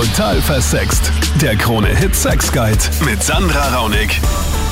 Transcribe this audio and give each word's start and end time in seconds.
Total 0.00 0.40
versext. 0.40 1.12
Der 1.42 1.56
Krone-Hit 1.56 2.16
Sex 2.16 2.50
Guide 2.50 2.78
mit 3.04 3.22
Sandra 3.22 3.76
Raunig. 3.76 4.18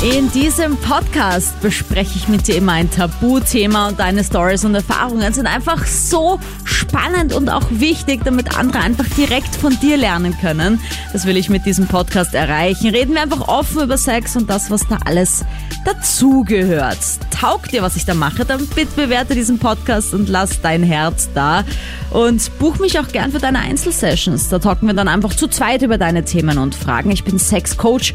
In 0.00 0.30
diesem 0.30 0.76
Podcast 0.76 1.60
bespreche 1.60 2.12
ich 2.14 2.28
mit 2.28 2.46
dir 2.46 2.54
immer 2.54 2.70
ein 2.70 2.88
Tabuthema 2.88 3.88
und 3.88 3.98
deine 3.98 4.22
Stories 4.22 4.64
und 4.64 4.76
Erfahrungen 4.76 5.32
sind 5.32 5.48
einfach 5.48 5.84
so 5.86 6.38
spannend 6.62 7.34
und 7.34 7.48
auch 7.48 7.64
wichtig, 7.68 8.20
damit 8.24 8.56
andere 8.56 8.78
einfach 8.78 9.06
direkt 9.16 9.56
von 9.56 9.76
dir 9.80 9.96
lernen 9.96 10.36
können. 10.40 10.80
Das 11.12 11.26
will 11.26 11.36
ich 11.36 11.50
mit 11.50 11.66
diesem 11.66 11.88
Podcast 11.88 12.32
erreichen. 12.32 12.90
Reden 12.90 13.14
wir 13.14 13.22
einfach 13.22 13.48
offen 13.48 13.82
über 13.82 13.98
Sex 13.98 14.36
und 14.36 14.48
das, 14.48 14.70
was 14.70 14.86
da 14.86 14.98
alles 15.04 15.44
dazugehört. 15.84 16.98
Taugt 17.32 17.72
dir, 17.72 17.82
was 17.82 17.96
ich 17.96 18.04
da 18.04 18.14
mache, 18.14 18.44
dann 18.44 18.68
bitte 18.68 18.94
bewerte 18.94 19.34
diesen 19.34 19.58
Podcast 19.58 20.14
und 20.14 20.28
lass 20.28 20.60
dein 20.60 20.84
Herz 20.84 21.28
da. 21.34 21.64
Und 22.10 22.56
buch 22.60 22.78
mich 22.78 23.00
auch 23.00 23.08
gern 23.08 23.32
für 23.32 23.40
deine 23.40 23.58
Einzelsessions. 23.58 24.48
Da 24.48 24.60
talken 24.60 24.86
wir 24.86 24.94
dann 24.94 25.08
einfach 25.08 25.34
zu 25.34 25.48
zweit 25.48 25.82
über 25.82 25.98
deine 25.98 26.24
Themen 26.24 26.58
und 26.58 26.76
Fragen. 26.76 27.10
Ich 27.10 27.24
bin 27.24 27.40
Sexcoach 27.40 28.14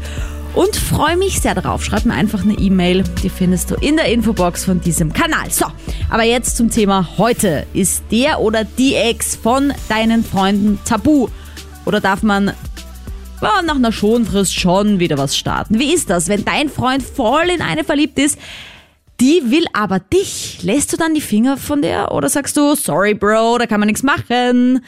und 0.54 0.76
freue 0.76 1.16
mich 1.16 1.40
sehr 1.40 1.54
darauf. 1.54 1.84
Schreib 1.84 2.04
mir 2.04 2.14
einfach 2.14 2.42
eine 2.42 2.54
E-Mail, 2.54 3.04
die 3.22 3.28
findest 3.28 3.70
du 3.70 3.74
in 3.74 3.96
der 3.96 4.06
Infobox 4.06 4.64
von 4.64 4.80
diesem 4.80 5.12
Kanal. 5.12 5.50
So, 5.50 5.66
aber 6.10 6.22
jetzt 6.22 6.56
zum 6.56 6.70
Thema 6.70 7.08
heute. 7.18 7.66
Ist 7.74 8.04
der 8.10 8.40
oder 8.40 8.64
die 8.64 8.94
Ex 8.94 9.36
von 9.36 9.72
deinen 9.88 10.24
Freunden 10.24 10.78
tabu? 10.84 11.28
Oder 11.84 12.00
darf 12.00 12.22
man 12.22 12.52
ja, 13.42 13.62
nach 13.62 13.74
einer 13.74 13.92
Schonfrist 13.92 14.54
schon 14.54 15.00
wieder 15.00 15.18
was 15.18 15.36
starten? 15.36 15.78
Wie 15.78 15.92
ist 15.92 16.08
das, 16.08 16.28
wenn 16.28 16.44
dein 16.44 16.68
Freund 16.68 17.02
voll 17.02 17.50
in 17.50 17.60
eine 17.60 17.84
verliebt 17.84 18.18
ist? 18.18 18.38
Die 19.20 19.42
will 19.50 19.66
aber 19.72 19.98
dich. 20.00 20.62
Lässt 20.62 20.92
du 20.92 20.96
dann 20.96 21.14
die 21.14 21.20
Finger 21.20 21.56
von 21.56 21.82
der 21.82 22.12
oder 22.12 22.28
sagst 22.28 22.56
du, 22.56 22.74
sorry 22.74 23.14
Bro, 23.14 23.58
da 23.58 23.66
kann 23.66 23.80
man 23.80 23.88
nichts 23.88 24.02
machen? 24.02 24.84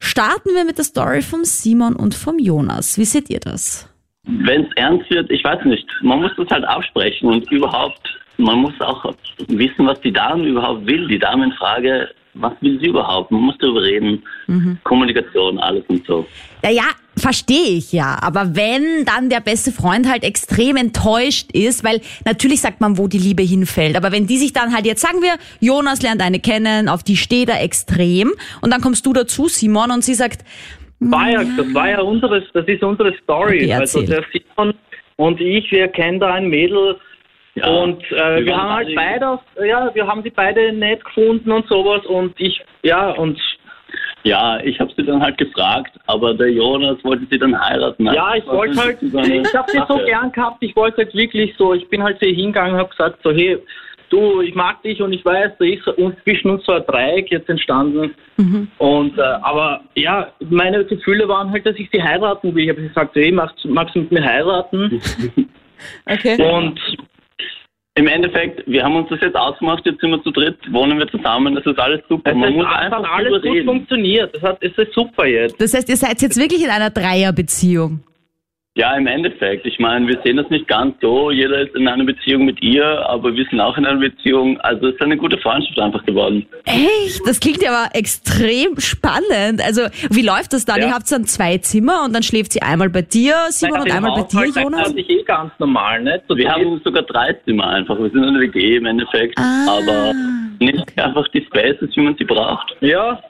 Starten 0.00 0.50
wir 0.54 0.64
mit 0.64 0.76
der 0.76 0.84
Story 0.84 1.22
vom 1.22 1.44
Simon 1.44 1.96
und 1.96 2.14
vom 2.14 2.38
Jonas. 2.38 2.98
Wie 2.98 3.04
seht 3.04 3.30
ihr 3.30 3.40
das? 3.40 3.86
Wenn 4.26 4.64
es 4.64 4.72
ernst 4.76 5.10
wird, 5.10 5.30
ich 5.30 5.44
weiß 5.44 5.64
nicht, 5.64 5.86
man 6.02 6.22
muss 6.22 6.32
das 6.36 6.48
halt 6.48 6.64
absprechen 6.64 7.28
und 7.28 7.50
überhaupt, 7.50 8.00
man 8.38 8.58
muss 8.58 8.72
auch 8.80 9.14
wissen, 9.48 9.86
was 9.86 10.00
die 10.00 10.12
Dame 10.12 10.46
überhaupt 10.46 10.86
will. 10.86 11.06
Die 11.08 11.18
Dame 11.18 11.44
in 11.44 11.52
Frage, 11.52 12.08
was 12.34 12.52
will 12.60 12.78
sie 12.80 12.86
überhaupt? 12.86 13.30
Man 13.30 13.42
muss 13.42 13.56
darüber 13.58 13.82
reden. 13.82 14.22
Kommunikation, 14.82 15.58
alles 15.58 15.84
und 15.88 16.04
so. 16.06 16.26
Ja, 16.62 16.70
ja, 16.70 16.84
verstehe 17.16 17.76
ich 17.76 17.92
ja. 17.92 18.18
Aber 18.20 18.56
wenn 18.56 19.04
dann 19.04 19.30
der 19.30 19.40
beste 19.40 19.72
Freund 19.72 20.08
halt 20.08 20.24
extrem 20.24 20.76
enttäuscht 20.76 21.50
ist, 21.52 21.84
weil 21.84 22.00
natürlich 22.24 22.60
sagt 22.60 22.80
man, 22.80 22.98
wo 22.98 23.06
die 23.06 23.18
Liebe 23.18 23.42
hinfällt. 23.42 23.96
Aber 23.96 24.10
wenn 24.10 24.26
die 24.26 24.38
sich 24.38 24.52
dann 24.52 24.74
halt 24.74 24.86
jetzt 24.86 25.00
sagen 25.00 25.22
wir, 25.22 25.34
Jonas 25.60 26.02
lernt 26.02 26.22
eine 26.22 26.40
kennen, 26.40 26.88
auf 26.88 27.02
die 27.02 27.16
steht 27.16 27.48
er 27.48 27.62
extrem. 27.62 28.32
Und 28.60 28.72
dann 28.72 28.80
kommst 28.80 29.06
du 29.06 29.12
dazu, 29.12 29.48
Simon, 29.48 29.90
und 29.90 30.02
sie 30.02 30.14
sagt, 30.14 30.44
war 31.00 31.30
ja, 31.30 31.42
das 31.56 31.74
war 31.74 31.90
ja 31.90 32.00
unsere, 32.00 32.40
das 32.52 32.66
ist 32.66 32.82
unsere 32.82 33.14
Story. 33.22 33.64
Okay, 33.64 33.74
also 33.74 34.02
der 34.02 34.24
Simon 34.32 34.74
und 35.16 35.40
ich, 35.40 35.70
wir 35.70 35.88
kennen 35.88 36.18
da 36.18 36.34
ein 36.34 36.48
Mädel 36.48 36.96
Ja, 37.54 37.68
und 37.68 38.02
äh, 38.10 38.44
wir 38.44 38.56
haben 38.56 38.70
halt 38.70 38.94
beide, 38.94 39.38
ja, 39.66 39.94
wir 39.94 40.06
haben 40.06 40.22
die 40.22 40.30
beide 40.30 40.72
nett 40.72 41.04
gefunden 41.04 41.52
und 41.52 41.66
sowas 41.68 42.04
und 42.06 42.34
ich, 42.40 42.60
ja, 42.82 43.10
und 43.10 43.38
Ja, 44.24 44.58
ich 44.64 44.80
habe 44.80 44.92
sie 44.96 45.04
dann 45.04 45.22
halt 45.22 45.38
gefragt, 45.38 45.92
aber 46.06 46.34
der 46.34 46.50
Jonas 46.50 46.96
wollte 47.04 47.26
sie 47.30 47.38
dann 47.38 47.58
heiraten. 47.60 48.06
ja, 48.06 48.34
ich 48.34 48.46
wollte 48.46 48.80
halt, 48.80 49.02
ich 49.02 49.54
habe 49.54 49.70
sie 49.70 49.82
so 49.86 49.98
gern 50.04 50.32
gehabt, 50.32 50.56
ich 50.60 50.74
wollte 50.74 50.98
halt 50.98 51.14
wirklich 51.14 51.54
so, 51.56 51.74
ich 51.74 51.88
bin 51.88 52.02
halt 52.02 52.18
zu 52.18 52.26
ihr 52.26 52.34
hingegangen 52.34 52.74
und 52.74 52.80
habe 52.80 52.90
gesagt 52.90 53.20
so, 53.22 53.30
hey, 53.30 53.58
du, 54.10 54.40
ich 54.40 54.54
mag 54.54 54.82
dich 54.82 55.00
und 55.02 55.12
ich 55.12 55.24
weiß, 55.24 55.52
da 55.58 55.64
ist 55.64 55.86
uns 55.88 56.14
zwischen 56.24 56.50
uns 56.50 56.64
so 56.64 56.72
ein 56.72 56.84
Dreieck 56.86 57.30
jetzt 57.30 57.48
entstanden. 57.48 58.14
Und 58.78 59.18
äh, 59.18 59.22
aber 59.22 59.80
ja, 59.94 60.28
meine 60.40 60.84
Gefühle 60.84 61.28
waren 61.28 61.50
halt, 61.50 61.66
dass 61.66 61.76
ich 61.76 61.88
sie 61.92 62.02
heiraten 62.02 62.54
will. 62.54 62.64
Ich 62.64 62.70
habe 62.70 62.82
gesagt, 62.82 63.14
hey, 63.14 63.32
magst, 63.32 63.64
magst 63.64 63.94
du 63.94 64.00
mit 64.00 64.12
mir 64.12 64.24
heiraten? 64.24 65.00
okay. 66.06 66.42
Und 66.52 66.80
Im 67.96 68.08
Endeffekt, 68.08 68.64
wir 68.66 68.82
haben 68.82 68.96
uns 68.96 69.08
das 69.08 69.20
jetzt 69.20 69.36
ausgemacht, 69.36 69.86
jetzt 69.86 70.00
sind 70.00 70.10
wir 70.10 70.20
zu 70.24 70.32
dritt, 70.32 70.58
wohnen 70.72 70.98
wir 70.98 71.06
zusammen, 71.08 71.54
das 71.54 71.64
ist 71.64 71.78
alles 71.78 72.00
super. 72.08 72.32
es 72.32 72.36
Man 72.36 72.48
hat 72.48 72.54
muss 72.56 72.66
einfach 72.66 73.12
alles 73.12 73.42
gut 73.42 73.44
reden. 73.44 73.66
funktioniert. 73.66 74.34
Es, 74.36 74.42
hat, 74.42 74.58
es 74.62 74.76
ist 74.76 74.92
super 74.94 75.26
jetzt. 75.26 75.60
Das 75.60 75.74
heißt, 75.74 75.88
ihr 75.88 75.96
seid 75.96 76.20
jetzt 76.20 76.36
wirklich 76.36 76.64
in 76.64 76.70
einer 76.70 76.90
Dreierbeziehung. 76.90 78.00
Ja, 78.76 78.96
im 78.96 79.06
Endeffekt. 79.06 79.64
Ich 79.66 79.78
meine, 79.78 80.08
wir 80.08 80.18
sehen 80.24 80.36
das 80.36 80.50
nicht 80.50 80.66
ganz 80.66 80.96
so. 81.00 81.30
Jeder 81.30 81.60
ist 81.60 81.76
in 81.76 81.86
einer 81.86 82.02
Beziehung 82.04 82.44
mit 82.44 82.60
ihr, 82.60 82.84
aber 83.08 83.32
wir 83.32 83.46
sind 83.48 83.60
auch 83.60 83.76
in 83.78 83.86
einer 83.86 84.00
Beziehung. 84.00 84.58
Also 84.62 84.88
es 84.88 84.94
ist 84.94 85.00
eine 85.00 85.16
gute 85.16 85.38
Freundschaft 85.38 85.78
einfach 85.78 86.04
geworden. 86.04 86.44
Echt? 86.64 87.20
Das 87.24 87.38
klingt 87.38 87.62
ja 87.62 87.70
aber 87.70 87.94
extrem 87.94 88.80
spannend. 88.80 89.62
Also, 89.64 89.82
wie 90.10 90.22
läuft 90.22 90.54
das 90.54 90.64
dann? 90.64 90.80
Ja. 90.80 90.88
Ihr 90.88 90.92
habt 90.92 91.10
dann 91.12 91.24
zwei 91.24 91.58
Zimmer 91.58 92.02
und 92.04 92.14
dann 92.14 92.24
schläft 92.24 92.52
sie 92.52 92.62
einmal 92.62 92.90
bei 92.90 93.02
dir, 93.02 93.36
Simon, 93.50 93.78
und 93.78 93.86
Naja, 93.86 93.94
einmal 93.94 94.20
bei 94.22 94.26
dir, 94.50 94.60
Jonas? 94.62 94.82
Das 94.88 94.94
ist 94.94 95.08
eh 95.08 95.22
ganz 95.22 95.52
normal, 95.60 96.02
nicht? 96.02 96.24
So 96.26 96.36
Wir 96.36 96.50
haben 96.50 96.80
sogar 96.84 97.04
drei 97.04 97.32
Zimmer 97.44 97.68
einfach. 97.68 97.96
Wir 97.96 98.10
sind 98.10 98.24
eine 98.24 98.40
WG 98.40 98.78
im 98.78 98.86
Endeffekt, 98.86 99.38
Ah, 99.38 99.66
aber 99.78 100.12
nicht 100.58 100.98
einfach 100.98 101.28
die 101.28 101.44
Spaces, 101.46 101.90
wie 101.94 102.00
man 102.00 102.16
sie 102.18 102.24
braucht. 102.24 102.74
ja, 102.80 103.20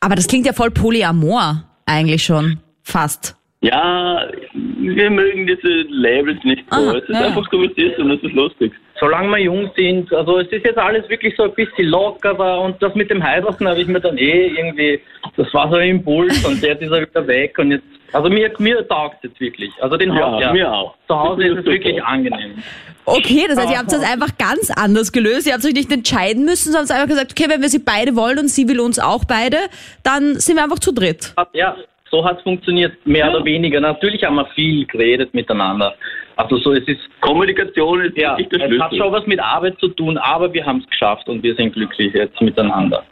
Aber 0.00 0.16
das 0.16 0.26
klingt 0.26 0.44
ja 0.44 0.52
voll 0.52 0.70
polyamor, 0.70 1.62
eigentlich 1.86 2.22
schon. 2.24 2.58
Fast. 2.82 3.36
Ja, 3.62 4.28
wir 4.52 5.10
mögen 5.10 5.46
diese 5.46 5.86
Labels 5.88 6.42
nicht 6.44 6.64
so. 6.70 6.76
Aha, 6.76 6.96
es 6.98 7.04
ist 7.08 7.08
ja, 7.14 7.26
einfach 7.26 7.44
so, 7.50 7.60
wie 7.62 7.66
es 7.66 7.76
ist 7.92 7.98
und 7.98 8.10
es 8.10 8.22
ist 8.22 8.32
lustig. 8.34 8.72
solange 9.00 9.30
wir 9.30 9.38
jung 9.38 9.70
sind. 9.76 10.12
Also 10.12 10.38
es 10.38 10.48
ist 10.48 10.64
jetzt 10.64 10.78
alles 10.78 11.08
wirklich 11.08 11.34
so 11.36 11.44
ein 11.44 11.54
bisschen 11.54 11.88
lockerer 11.88 12.60
und 12.60 12.80
das 12.82 12.94
mit 12.94 13.10
dem 13.10 13.22
Heiraten 13.22 13.66
habe 13.66 13.80
ich 13.80 13.88
mir 13.88 14.00
dann 14.00 14.18
eh 14.18 14.48
irgendwie, 14.48 15.00
das 15.36 15.52
war 15.54 15.68
so 15.70 15.76
ein 15.76 15.88
Impuls 15.88 16.44
und 16.44 16.62
jetzt 16.62 16.82
ist 16.82 16.90
er 16.92 17.02
wieder 17.02 17.26
weg 17.26 17.58
und 17.58 17.70
jetzt, 17.72 17.84
also 18.12 18.28
mir, 18.28 18.52
mir 18.58 18.86
taugt 18.86 19.16
es 19.22 19.30
jetzt 19.30 19.40
wirklich. 19.40 19.70
Also 19.80 19.96
den 19.96 20.12
Ja, 20.14 20.30
Haus, 20.32 20.42
ja. 20.42 20.52
mir 20.52 20.72
auch. 20.72 20.94
Zu 21.08 21.18
Hause 21.18 21.42
Das 21.42 21.50
ist 21.52 21.58
es 21.58 21.64
super. 21.64 21.72
wirklich 21.72 22.04
angenehm. 22.04 22.62
Okay, 23.06 23.46
das 23.48 23.58
heißt, 23.58 23.70
ihr 23.70 23.78
habt 23.78 23.92
es 23.92 24.02
einfach 24.02 24.36
ganz 24.38 24.70
anders 24.70 25.12
gelöst. 25.12 25.46
Ihr 25.46 25.54
habt 25.54 25.64
euch 25.64 25.74
nicht 25.74 25.90
entscheiden 25.92 26.44
müssen, 26.44 26.72
sondern 26.72 26.90
einfach 26.96 27.08
gesagt, 27.08 27.32
okay, 27.32 27.48
wenn 27.50 27.62
wir 27.62 27.68
sie 27.68 27.78
beide 27.78 28.16
wollen 28.16 28.38
und 28.38 28.48
sie 28.48 28.68
will 28.68 28.80
uns 28.80 28.98
auch 28.98 29.24
beide, 29.24 29.56
dann 30.02 30.36
sind 30.40 30.56
wir 30.56 30.64
einfach 30.64 30.78
zu 30.80 30.92
dritt. 30.92 31.34
Ja, 31.52 31.76
so 32.16 32.24
hat 32.24 32.38
es 32.38 32.42
funktioniert, 32.42 32.94
mehr 33.06 33.30
oder 33.30 33.44
weniger. 33.44 33.80
Natürlich 33.80 34.24
haben 34.24 34.36
wir 34.36 34.46
viel 34.46 34.86
geredet 34.86 35.34
miteinander. 35.34 35.94
Also 36.36 36.56
so, 36.56 36.72
es 36.72 36.86
ist, 36.86 37.00
Kommunikation 37.20 38.00
ist 38.00 38.16
ja, 38.16 38.38
wirklich 38.38 38.48
der 38.48 38.70
es 38.70 38.80
hat 38.80 38.90
Schlüssel. 38.90 39.04
schon 39.04 39.12
was 39.12 39.26
mit 39.26 39.40
Arbeit 39.40 39.78
zu 39.78 39.88
tun, 39.88 40.16
aber 40.18 40.52
wir 40.52 40.64
haben 40.64 40.78
es 40.78 40.86
geschafft 40.88 41.28
und 41.28 41.42
wir 41.42 41.54
sind 41.54 41.72
glücklich 41.74 42.12
jetzt 42.14 42.40
miteinander. 42.40 43.04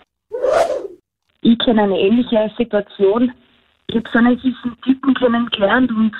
ich 1.42 1.58
kenne 1.58 1.82
eine 1.82 1.98
ähnliche 1.98 2.50
Situation. 2.56 3.32
Ich 3.88 3.96
habe 3.96 4.08
so 4.12 4.18
einen 4.18 4.38
süßen 4.38 4.76
Typen 4.82 5.14
kennengelernt 5.14 5.90
und 5.90 6.12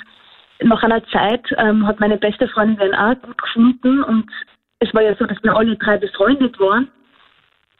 nach 0.61 0.83
einer 0.83 1.03
Zeit 1.07 1.43
ähm, 1.57 1.85
hat 1.87 1.99
meine 1.99 2.17
beste 2.17 2.47
Freundin 2.47 2.77
den 2.77 2.95
auch 2.95 3.15
gut 3.21 3.41
gefunden 3.41 4.03
und 4.03 4.29
es 4.79 4.93
war 4.93 5.01
ja 5.01 5.15
so, 5.15 5.25
dass 5.25 5.41
wir 5.43 5.55
alle 5.55 5.75
drei 5.77 5.97
befreundet 5.97 6.59
waren. 6.59 6.87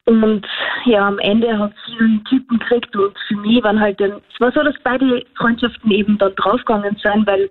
Und 0.06 0.46
ja, 0.86 1.08
am 1.08 1.18
Ende 1.20 1.58
hat 1.58 1.74
sie 1.88 1.98
einen 1.98 2.24
Typen 2.26 2.60
gekriegt 2.60 2.96
und 2.96 3.18
für 3.28 3.36
mich 3.38 3.64
waren 3.64 3.80
halt 3.80 4.00
dann, 4.00 4.22
es 4.32 4.40
war 4.40 4.52
so, 4.52 4.62
dass 4.62 4.76
beide 4.84 5.26
Freundschaften 5.36 5.90
eben 5.92 6.18
dann 6.20 6.36
draufgegangen 6.36 6.96
sind, 7.02 7.26
weil 7.26 7.50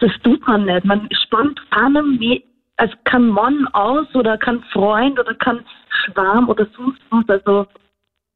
das, 0.00 0.10
tut 0.22 0.46
man 0.46 0.64
nicht. 0.64 0.84
Man 0.84 1.08
spannt 1.12 1.60
einem 1.70 2.18
wie, 2.18 2.44
also 2.76 2.94
kein 3.04 3.28
Mann 3.28 3.68
aus 3.72 4.12
oder 4.14 4.36
kein 4.36 4.62
Freund 4.72 5.18
oder 5.18 5.34
kein 5.34 5.60
Schwarm 5.88 6.48
oder 6.48 6.66
sonst 6.76 7.00
was. 7.10 7.28
Also 7.28 7.66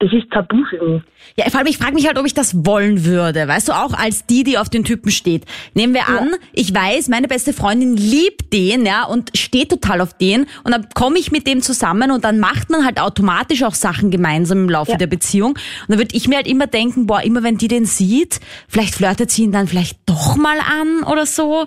das 0.00 0.12
ist 0.12 0.30
tabu 0.30 0.64
für 0.70 0.80
mich. 0.84 1.02
Ja, 1.36 1.50
vor 1.50 1.58
allem, 1.58 1.66
ich 1.66 1.76
frage 1.78 1.94
mich 1.94 2.06
halt, 2.06 2.18
ob 2.18 2.26
ich 2.26 2.34
das 2.34 2.64
wollen 2.64 3.04
würde. 3.04 3.48
Weißt 3.48 3.68
du, 3.68 3.72
auch 3.72 3.92
als 3.94 4.26
die, 4.26 4.44
die 4.44 4.56
auf 4.56 4.68
den 4.68 4.84
Typen 4.84 5.10
steht. 5.10 5.44
Nehmen 5.74 5.92
wir 5.92 6.08
an, 6.08 6.30
ich 6.52 6.72
weiß, 6.72 7.08
meine 7.08 7.26
beste 7.26 7.52
Freundin 7.52 7.96
liebt 7.96 8.52
den, 8.52 8.86
ja, 8.86 9.04
und 9.04 9.36
steht 9.36 9.70
total 9.70 10.00
auf 10.00 10.16
den. 10.16 10.46
Und 10.62 10.72
dann 10.72 10.86
komme 10.94 11.18
ich 11.18 11.32
mit 11.32 11.46
dem 11.48 11.62
zusammen 11.62 12.12
und 12.12 12.24
dann 12.24 12.38
macht 12.38 12.70
man 12.70 12.84
halt 12.84 13.00
automatisch 13.00 13.64
auch 13.64 13.74
Sachen 13.74 14.10
gemeinsam 14.12 14.58
im 14.64 14.70
Laufe 14.70 14.92
Ja. 14.92 14.96
der 14.98 15.08
Beziehung. 15.08 15.50
Und 15.52 15.58
dann 15.88 15.98
würde 15.98 16.14
ich 16.14 16.28
mir 16.28 16.36
halt 16.36 16.46
immer 16.46 16.68
denken, 16.68 17.06
boah, 17.06 17.20
immer 17.22 17.42
wenn 17.42 17.58
die 17.58 17.68
den 17.68 17.84
sieht, 17.84 18.38
vielleicht 18.68 18.94
flirtet 18.94 19.30
sie 19.32 19.42
ihn 19.44 19.52
dann 19.52 19.66
vielleicht 19.66 19.98
doch 20.06 20.36
mal 20.36 20.58
an 20.60 21.02
oder 21.10 21.26
so. 21.26 21.66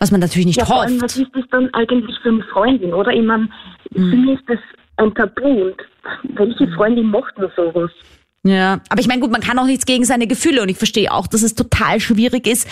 Was 0.00 0.10
man 0.10 0.20
natürlich 0.20 0.46
nicht 0.46 0.58
Ja, 0.58 0.64
vor 0.66 0.82
allem, 0.82 1.00
was 1.00 1.16
hofft. 1.16 1.26
ist 1.26 1.34
das 1.34 1.44
dann 1.50 1.72
eigentlich 1.74 2.16
für 2.22 2.28
eine 2.30 2.42
Freundin, 2.52 2.92
oder? 2.92 3.12
Ich 3.12 3.22
meine, 3.24 3.48
für 3.92 4.00
mich 4.00 4.38
ist 4.38 4.48
das 4.48 4.58
ein 4.98 5.14
Tabu. 5.14 5.64
Und 5.64 5.76
welche 6.34 6.68
Freundin 6.72 7.10
macht 7.10 7.38
nur 7.38 7.50
sowas? 7.56 7.90
Ja, 8.44 8.80
aber 8.88 9.00
ich 9.00 9.08
meine, 9.08 9.20
gut, 9.20 9.30
man 9.30 9.40
kann 9.40 9.58
auch 9.58 9.66
nichts 9.66 9.84
gegen 9.84 10.04
seine 10.04 10.26
Gefühle 10.26 10.62
und 10.62 10.68
ich 10.68 10.78
verstehe 10.78 11.12
auch, 11.12 11.26
dass 11.26 11.42
es 11.42 11.54
total 11.54 12.00
schwierig 12.00 12.46
ist, 12.46 12.68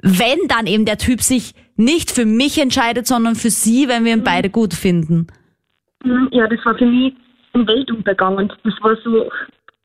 wenn 0.00 0.38
dann 0.48 0.66
eben 0.66 0.86
der 0.86 0.98
Typ 0.98 1.20
sich 1.20 1.54
nicht 1.76 2.10
für 2.10 2.24
mich 2.24 2.60
entscheidet, 2.60 3.06
sondern 3.06 3.34
für 3.34 3.50
sie, 3.50 3.88
wenn 3.88 4.04
wir 4.04 4.12
ihn 4.12 4.24
beide 4.24 4.50
gut 4.50 4.74
finden. 4.74 5.26
Hm, 6.02 6.28
Ja, 6.32 6.46
das 6.46 6.64
war 6.64 6.74
für 6.76 6.86
mich 6.86 7.14
ein 7.52 7.66
Weltuntergang. 7.66 8.36
Und 8.36 8.56
das 8.64 8.74
war 8.80 8.96
so, 9.04 9.30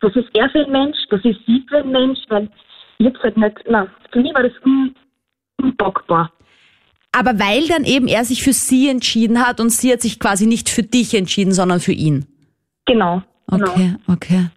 das 0.01 0.15
ist 0.15 0.29
er 0.33 0.49
für 0.49 0.65
ein 0.65 0.71
Mensch, 0.71 0.97
das 1.09 1.23
ist 1.23 1.39
sie 1.45 1.63
für 1.67 1.77
ein 1.77 1.91
Mensch, 1.91 2.19
weil 2.29 2.49
ich 2.97 3.07
hab's 3.07 3.21
halt 3.21 3.37
nicht, 3.37 3.57
na, 3.67 3.87
für 4.11 4.21
mich 4.21 4.33
war 4.33 4.43
das 4.43 4.53
un, 4.65 4.95
unpackbar. 5.61 6.31
Aber 7.17 7.39
weil 7.39 7.67
dann 7.67 7.85
eben 7.85 8.07
er 8.07 8.25
sich 8.25 8.43
für 8.43 8.51
sie 8.51 8.89
entschieden 8.89 9.45
hat 9.45 9.61
und 9.61 9.69
sie 9.69 9.93
hat 9.93 10.01
sich 10.01 10.19
quasi 10.19 10.45
nicht 10.45 10.69
für 10.69 10.83
dich 10.83 11.15
entschieden, 11.15 11.53
sondern 11.53 11.79
für 11.79 11.93
ihn. 11.93 12.25
Genau. 12.85 13.21
genau. 13.47 13.71
Okay, 13.71 13.95
okay. 14.07 14.49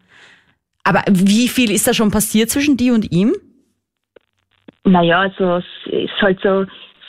Aber 0.83 1.05
wie 1.09 1.49
viel 1.49 1.71
ist 1.71 1.87
da 1.87 1.95
schon 1.95 2.11
passiert 2.11 2.51
zwischen 2.51 2.77
dir 2.77 2.95
und 2.95 3.13
ihm? 3.13 3.33
Naja, 4.85 5.21
also 5.21 5.59
es 5.59 5.65
ist 5.93 6.21
halt 6.21 6.41
so 6.43 6.65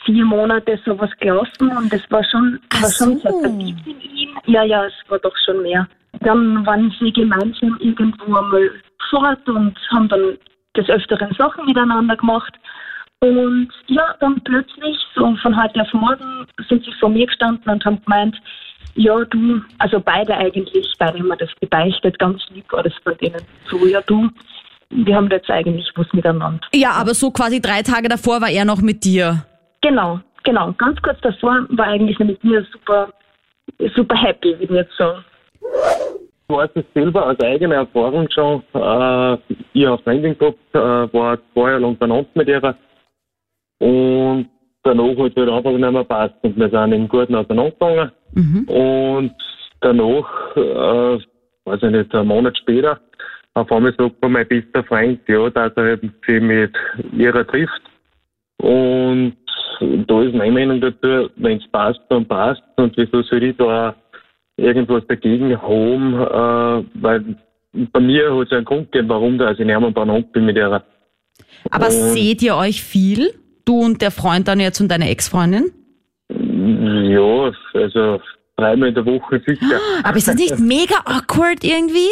vier 0.06 0.26
Monate 0.26 0.80
sowas 0.86 1.10
gelaufen 1.20 1.76
und 1.76 1.92
es 1.94 2.02
war 2.12 2.24
schon, 2.26 2.60
Ach 2.70 2.84
war 2.84 2.92
schon 2.92 3.16
so. 3.16 3.20
sehr 3.22 3.40
verliebt 3.42 3.88
in 3.88 4.02
ihn. 4.02 4.30
Ja, 4.46 4.64
ja, 4.64 4.86
es 4.86 4.94
war 5.08 5.20
doch 5.20 5.36
schon 5.46 5.64
mehr. 5.64 5.88
Dann 6.22 6.66
waren 6.66 6.94
sie 7.00 7.12
gemeinsam 7.12 7.78
irgendwo 7.80 8.26
einmal 8.26 8.70
fort 9.10 9.48
und 9.48 9.76
haben 9.92 10.10
dann 10.10 10.38
des 10.76 10.90
Öfteren 10.90 11.34
Sachen 11.38 11.66
miteinander 11.66 12.16
gemacht. 12.18 12.54
Und 13.22 13.70
ja, 13.88 14.16
dann 14.22 14.42
plötzlich, 14.46 14.98
so 15.14 15.36
von 15.42 15.62
heute 15.62 15.82
auf 15.82 15.94
morgen, 15.94 16.48
sind 16.70 16.86
sie 16.86 16.94
vor 17.00 17.10
mir 17.10 17.26
gestanden 17.26 17.70
und 17.70 17.84
haben 17.84 18.02
gemeint, 18.06 18.36
ja, 18.96 19.24
du, 19.26 19.62
also 19.78 20.00
beide 20.00 20.36
eigentlich, 20.36 20.94
beide 20.98 21.20
haben 21.20 21.28
mir 21.28 21.38
das 21.38 21.50
gebeichtet, 21.60 22.18
ganz 22.18 22.42
lieb 22.50 22.72
war 22.72 22.84
das 22.84 22.94
von 23.04 23.18
denen. 23.18 23.42
So, 23.70 23.86
ja, 23.86 24.02
du, 24.02 24.30
wir 24.90 25.16
haben 25.16 25.30
jetzt 25.30 25.50
eigentlich 25.50 25.92
was 25.96 26.08
miteinander. 26.14 26.62
Ja, 26.74 26.92
aber 26.92 27.14
so 27.14 27.30
quasi 27.32 27.62
drei 27.62 27.82
Tage 27.82 28.08
davor 28.08 28.42
war 28.42 28.50
er 28.50 28.64
noch 28.64 28.82
mit 28.82 29.04
dir. 29.04 29.46
Genau, 29.82 30.22
genau. 30.44 30.74
Ganz 30.78 31.02
kurz 31.02 31.20
davor 31.22 31.66
war 31.70 31.88
eigentlich 31.88 32.18
mit 32.20 32.42
mir 32.44 32.66
super, 32.72 33.10
super 33.96 34.16
happy, 34.16 34.58
wie 34.60 34.64
ich 34.64 34.70
jetzt 34.70 34.96
sagen. 34.98 35.24
Ich 36.48 36.56
weiß 36.56 36.70
es 36.76 36.86
selber 36.94 37.28
aus 37.28 37.40
eigener 37.42 37.76
Erfahrung 37.76 38.28
schon. 38.32 38.64
Äh, 38.74 39.38
ich 39.74 39.86
habe 39.86 40.02
Freundin 40.04 40.38
gehabt, 40.38 40.58
äh, 40.74 41.14
war 41.14 41.38
zwei 41.54 41.70
Jahre 41.70 41.80
lang 41.80 41.98
benannt 41.98 42.28
mit 42.34 42.48
ihr. 42.48 42.76
Und 43.80 44.48
danach 44.84 45.18
halt 45.18 45.38
einfach 45.38 45.72
nicht 45.72 45.92
mehr 45.92 46.04
passt. 46.04 46.36
Und 46.42 46.58
wir 46.58 46.70
sind 46.70 46.94
im 46.94 47.08
Guten 47.08 47.36
auseinandergegangen. 47.36 48.12
Und 48.68 49.32
danach, 49.82 50.56
äh, 50.56 51.20
weiß 51.66 51.84
ich 51.84 51.92
nicht, 51.92 52.14
einen 52.14 52.28
Monat 52.28 52.58
später, 52.58 53.00
auf 53.56 53.72
einmal 53.72 53.94
sagt 53.98 54.22
mir 54.22 54.30
mein 54.30 54.48
bester 54.48 54.84
Freund, 54.84 55.20
ja, 55.28 55.50
dass 55.50 55.74
er 55.76 55.94
eben 55.94 56.14
sich 56.26 56.42
mit 56.42 56.74
ihrer 57.14 57.46
trifft. 57.46 57.82
Und 58.62 59.34
da 60.08 60.22
ist 60.22 60.36
meine 60.36 60.52
Meinung 60.52 60.82
dazu, 60.82 61.30
wenn 61.38 61.58
es 61.58 61.68
passt, 61.72 62.02
dann 62.10 62.26
passt. 62.26 62.62
Und 62.76 62.96
wieso 62.98 63.22
soll 63.24 63.44
ich 63.44 63.58
da 63.58 63.96
irgendwas 64.58 65.04
dagegen 65.08 65.60
haben? 65.62 66.14
Äh, 66.16 67.02
weil 67.02 67.36
bei 67.94 68.00
mir 68.00 68.36
hat 68.36 68.48
es 68.48 68.52
einen 68.52 68.66
Grund 68.66 68.92
gegeben, 68.92 69.10
warum 69.10 69.38
da 69.38 69.48
also 69.48 69.62
ich 69.62 69.68
nicht 69.68 69.80
mehr 69.80 69.92
benannt 69.92 70.32
bin 70.34 70.46
mit 70.46 70.58
ihrer. 70.58 70.84
Aber 71.72 71.86
Und- 71.86 71.92
seht 71.92 72.42
ihr 72.42 72.56
euch 72.56 72.84
viel? 72.84 73.34
Du 73.70 73.86
und 73.86 74.02
der 74.02 74.10
Freund 74.10 74.48
dann 74.48 74.60
jetzt 74.60 74.82
und 74.82 74.88
deine 74.90 75.12
Ex-Freundin? 75.12 75.72
Ja, 76.30 77.52
also 77.76 78.20
dreimal 78.58 78.90
in 78.90 78.96
der 78.96 79.06
Woche 79.06 79.40
sicher. 79.46 79.80
Aber 80.04 80.18
ist 80.18 80.28
das 80.28 80.38
nicht 80.38 80.58
mega 80.58 80.96
awkward 81.06 81.64
irgendwie? 81.64 82.10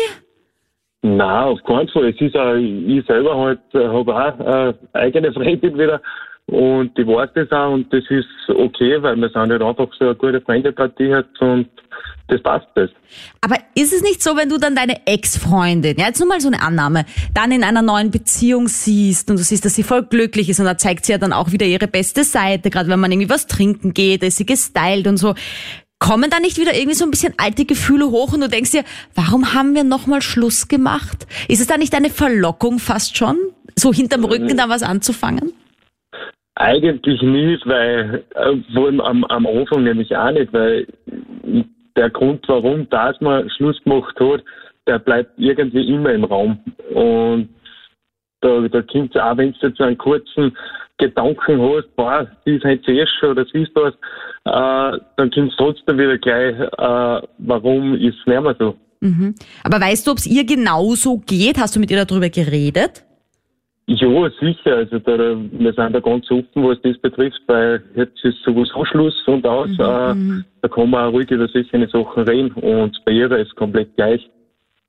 Nein, 1.02 1.20
auf 1.20 1.64
keinen 1.64 1.90
Fall. 1.90 2.10
Es 2.10 2.22
ist 2.22 2.38
auch, 2.38 2.54
ich 2.54 3.04
selber 3.08 3.36
halt, 3.36 3.60
äh, 3.74 3.88
habe 3.88 4.16
auch 4.16 4.40
äh, 4.40 4.74
eigene 4.94 5.34
Freundin 5.34 5.80
wieder 5.80 6.00
und 6.48 6.98
die 6.98 7.06
weiß 7.06 7.30
das 7.36 7.52
auch 7.52 7.74
und 7.74 7.92
das 7.94 8.04
ist 8.10 8.26
okay, 8.48 9.02
weil 9.02 9.18
wir 9.18 9.30
sind 9.30 9.52
halt 9.52 9.62
einfach 9.62 9.90
so 10.00 10.06
eine 10.06 10.16
gute 10.16 10.42
Freundepartie 10.42 11.14
hat 11.14 11.28
und 11.40 11.68
das 12.30 12.42
passt 12.42 12.68
das. 12.76 12.90
Aber 13.42 13.58
ist 13.76 13.94
es 13.94 14.02
nicht 14.02 14.24
so, 14.24 14.38
wenn 14.38 14.48
du 14.48 14.58
dann 14.58 14.76
deine 14.76 15.06
Ex-Freundin, 15.06 15.98
ja, 15.98 16.08
jetzt 16.08 16.20
nur 16.20 16.30
mal 16.30 16.40
so 16.40 16.48
eine 16.48 16.62
Annahme, 16.62 17.06
dann 17.34 17.52
in 17.52 17.64
einer 17.64 17.82
neuen 17.82 18.12
Beziehung 18.12 18.70
siehst 18.70 19.30
und 19.30 19.38
du 19.38 19.44
siehst, 19.44 19.66
dass 19.66 19.76
sie 19.76 19.84
voll 19.84 20.04
glücklich 20.04 20.50
ist 20.50 20.60
und 20.60 20.66
da 20.66 20.78
zeigt 20.78 21.06
sie 21.06 21.12
ja 21.12 21.18
dann 21.18 21.34
auch 21.34 21.52
wieder 21.52 21.66
ihre 21.66 21.88
beste 21.88 22.24
Seite, 22.24 22.70
gerade 22.70 22.90
wenn 22.90 23.00
man 23.00 23.12
irgendwie 23.12 23.30
was 23.30 23.48
trinken 23.48 23.94
geht, 23.94 24.24
da 24.24 24.28
ist 24.28 24.38
sie 24.38 24.46
gestylt 24.46 25.08
und 25.08 25.18
so. 25.18 25.36
Kommen 26.00 26.30
da 26.30 26.40
nicht 26.40 26.58
wieder 26.58 26.76
irgendwie 26.76 26.96
so 26.96 27.06
ein 27.06 27.12
bisschen 27.12 27.34
alte 27.38 27.66
Gefühle 27.66 28.10
hoch 28.10 28.32
und 28.32 28.42
du 28.42 28.48
denkst 28.48 28.72
dir, 28.72 28.84
warum 29.16 29.54
haben 29.54 29.74
wir 29.74 29.84
nochmal 29.84 30.22
Schluss 30.22 30.70
gemacht? 30.70 31.28
Ist 31.50 31.60
es 31.60 31.68
da 31.68 31.78
nicht 31.78 31.94
eine 31.94 32.10
Verlockung 32.10 32.80
fast 32.80 33.18
schon, 33.18 33.38
so 33.76 33.94
hinterm 33.94 34.24
Rücken 34.24 34.56
da 34.56 34.70
was 34.70 34.84
anzufangen? 34.84 35.54
Eigentlich 36.60 37.22
nicht, 37.22 37.68
weil, 37.68 38.24
äh, 38.34 38.56
vor 38.74 38.86
allem 38.86 39.00
am, 39.00 39.24
am 39.26 39.46
Anfang 39.46 39.84
nämlich 39.84 40.16
auch 40.16 40.32
nicht, 40.32 40.52
weil 40.54 40.88
der 41.96 42.10
Grund, 42.10 42.44
warum 42.48 42.90
das 42.90 43.20
man 43.22 43.48
Schluss 43.52 43.82
gemacht 43.84 44.20
hat, 44.20 44.44
der 44.88 44.98
bleibt 44.98 45.32
irgendwie 45.38 45.88
immer 45.88 46.12
im 46.12 46.24
Raum. 46.24 46.60
Und 46.94 47.50
da, 48.42 48.62
da 48.68 48.82
kommt 48.82 49.16
es 49.16 49.22
auch, 49.22 49.38
wenn 49.38 49.52
du 49.54 49.68
jetzt 49.68 49.82
einen 49.82 49.98
kurzen 49.98 50.58
Gedanken 50.98 51.62
hast, 51.62 51.96
boah, 51.96 52.28
ist 52.46 52.64
halt 52.64 52.84
zuerst 52.86 53.12
schon 53.20 53.32
oder 53.32 53.46
sie 53.46 53.62
ist 53.62 53.72
das, 53.76 53.94
äh, 54.46 55.00
dann 55.18 55.32
kommt 55.32 55.52
es 55.52 55.58
trotzdem 55.58 56.00
wieder 56.00 56.18
gleich, 56.18 56.58
äh, 56.60 57.28
warum 57.38 57.94
ist 57.96 58.18
es 58.20 58.26
nicht 58.26 58.42
mehr 58.42 58.56
so. 58.58 58.76
Aber 59.64 59.80
weißt 59.80 60.08
du, 60.08 60.12
ob 60.12 60.18
es 60.18 60.26
ihr 60.26 60.44
genauso 60.44 61.20
geht? 61.20 61.60
Hast 61.60 61.76
du 61.76 61.80
mit 61.80 61.92
ihr 61.92 62.04
darüber 62.04 62.30
geredet? 62.30 63.07
Ja, 63.90 64.30
sicher. 64.42 64.76
Also 64.76 65.00
da, 65.00 65.18
wir 65.18 65.74
sind 65.74 65.94
da 65.94 66.00
ganz 66.02 66.30
offen, 66.30 66.46
was 66.56 66.78
das 66.82 66.98
betrifft, 66.98 67.40
weil 67.48 67.82
jetzt 67.96 68.22
ist 68.24 68.44
sowieso 68.44 68.84
Schluss 68.84 69.16
und 69.28 69.48
aus. 69.48 69.70
Äh, 69.72 69.78
da 69.78 70.68
kann 70.70 70.90
man 70.90 71.06
auch 71.06 71.14
ruhig 71.14 71.32
über 71.32 71.48
solche 71.48 71.88
Sachen 71.88 72.24
reden 72.24 72.52
und 72.52 72.98
bei 73.06 73.14
ihr 73.14 73.32
ist 73.32 73.48
es 73.48 73.56
komplett 73.56 73.96
gleich. 73.96 74.30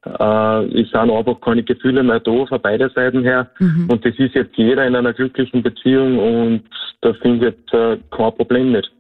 Äh, 0.04 0.80
es 0.80 0.90
sind 0.90 0.96
einfach 1.10 1.40
keine 1.40 1.62
Gefühle 1.62 2.02
mehr 2.02 2.18
da 2.18 2.44
von 2.46 2.60
beider 2.60 2.90
Seiten 2.90 3.22
her 3.22 3.48
und 3.60 4.04
das 4.04 4.14
ist 4.18 4.34
jetzt 4.34 4.56
jeder 4.56 4.84
in 4.84 4.96
einer 4.96 5.12
glücklichen 5.12 5.62
Beziehung 5.62 6.18
und 6.18 6.62
da 7.00 7.12
finde 7.14 7.36
ich 7.36 7.54
jetzt 7.54 7.72
äh, 7.72 7.98
kein 8.10 8.34
Problem 8.34 8.72
nicht. 8.72 8.90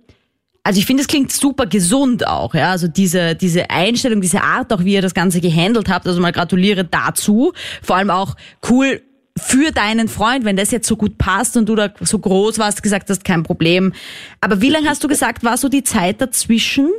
Also 0.62 0.78
ich 0.78 0.86
finde, 0.86 1.00
es 1.00 1.08
klingt 1.08 1.32
super 1.32 1.66
gesund 1.66 2.24
auch, 2.28 2.54
ja. 2.54 2.70
Also 2.70 2.88
diese, 2.88 3.34
diese 3.34 3.70
Einstellung, 3.70 4.20
diese 4.20 4.42
Art 4.42 4.72
auch, 4.72 4.84
wie 4.84 4.94
ihr 4.94 5.02
das 5.02 5.14
Ganze 5.14 5.40
gehandelt 5.40 5.88
habt. 5.88 6.06
Also 6.06 6.20
mal 6.20 6.30
gratuliere 6.30 6.84
dazu. 6.84 7.52
Vor 7.82 7.96
allem 7.96 8.10
auch 8.10 8.36
cool 8.68 9.00
für 9.38 9.72
deinen 9.72 10.08
Freund, 10.08 10.44
wenn 10.44 10.56
das 10.56 10.70
jetzt 10.70 10.86
so 10.86 10.96
gut 10.96 11.18
passt 11.18 11.56
und 11.56 11.68
du 11.68 11.74
da 11.74 11.90
so 12.00 12.18
groß 12.18 12.58
warst, 12.58 12.82
gesagt 12.82 13.08
hast, 13.10 13.24
kein 13.24 13.42
Problem. 13.42 13.92
Aber 14.40 14.60
wie 14.60 14.70
lange 14.70 14.88
hast 14.88 15.02
du 15.02 15.08
gesagt, 15.08 15.44
war 15.44 15.56
so 15.56 15.68
die 15.68 15.82
Zeit 15.82 16.20
dazwischen? 16.20 16.90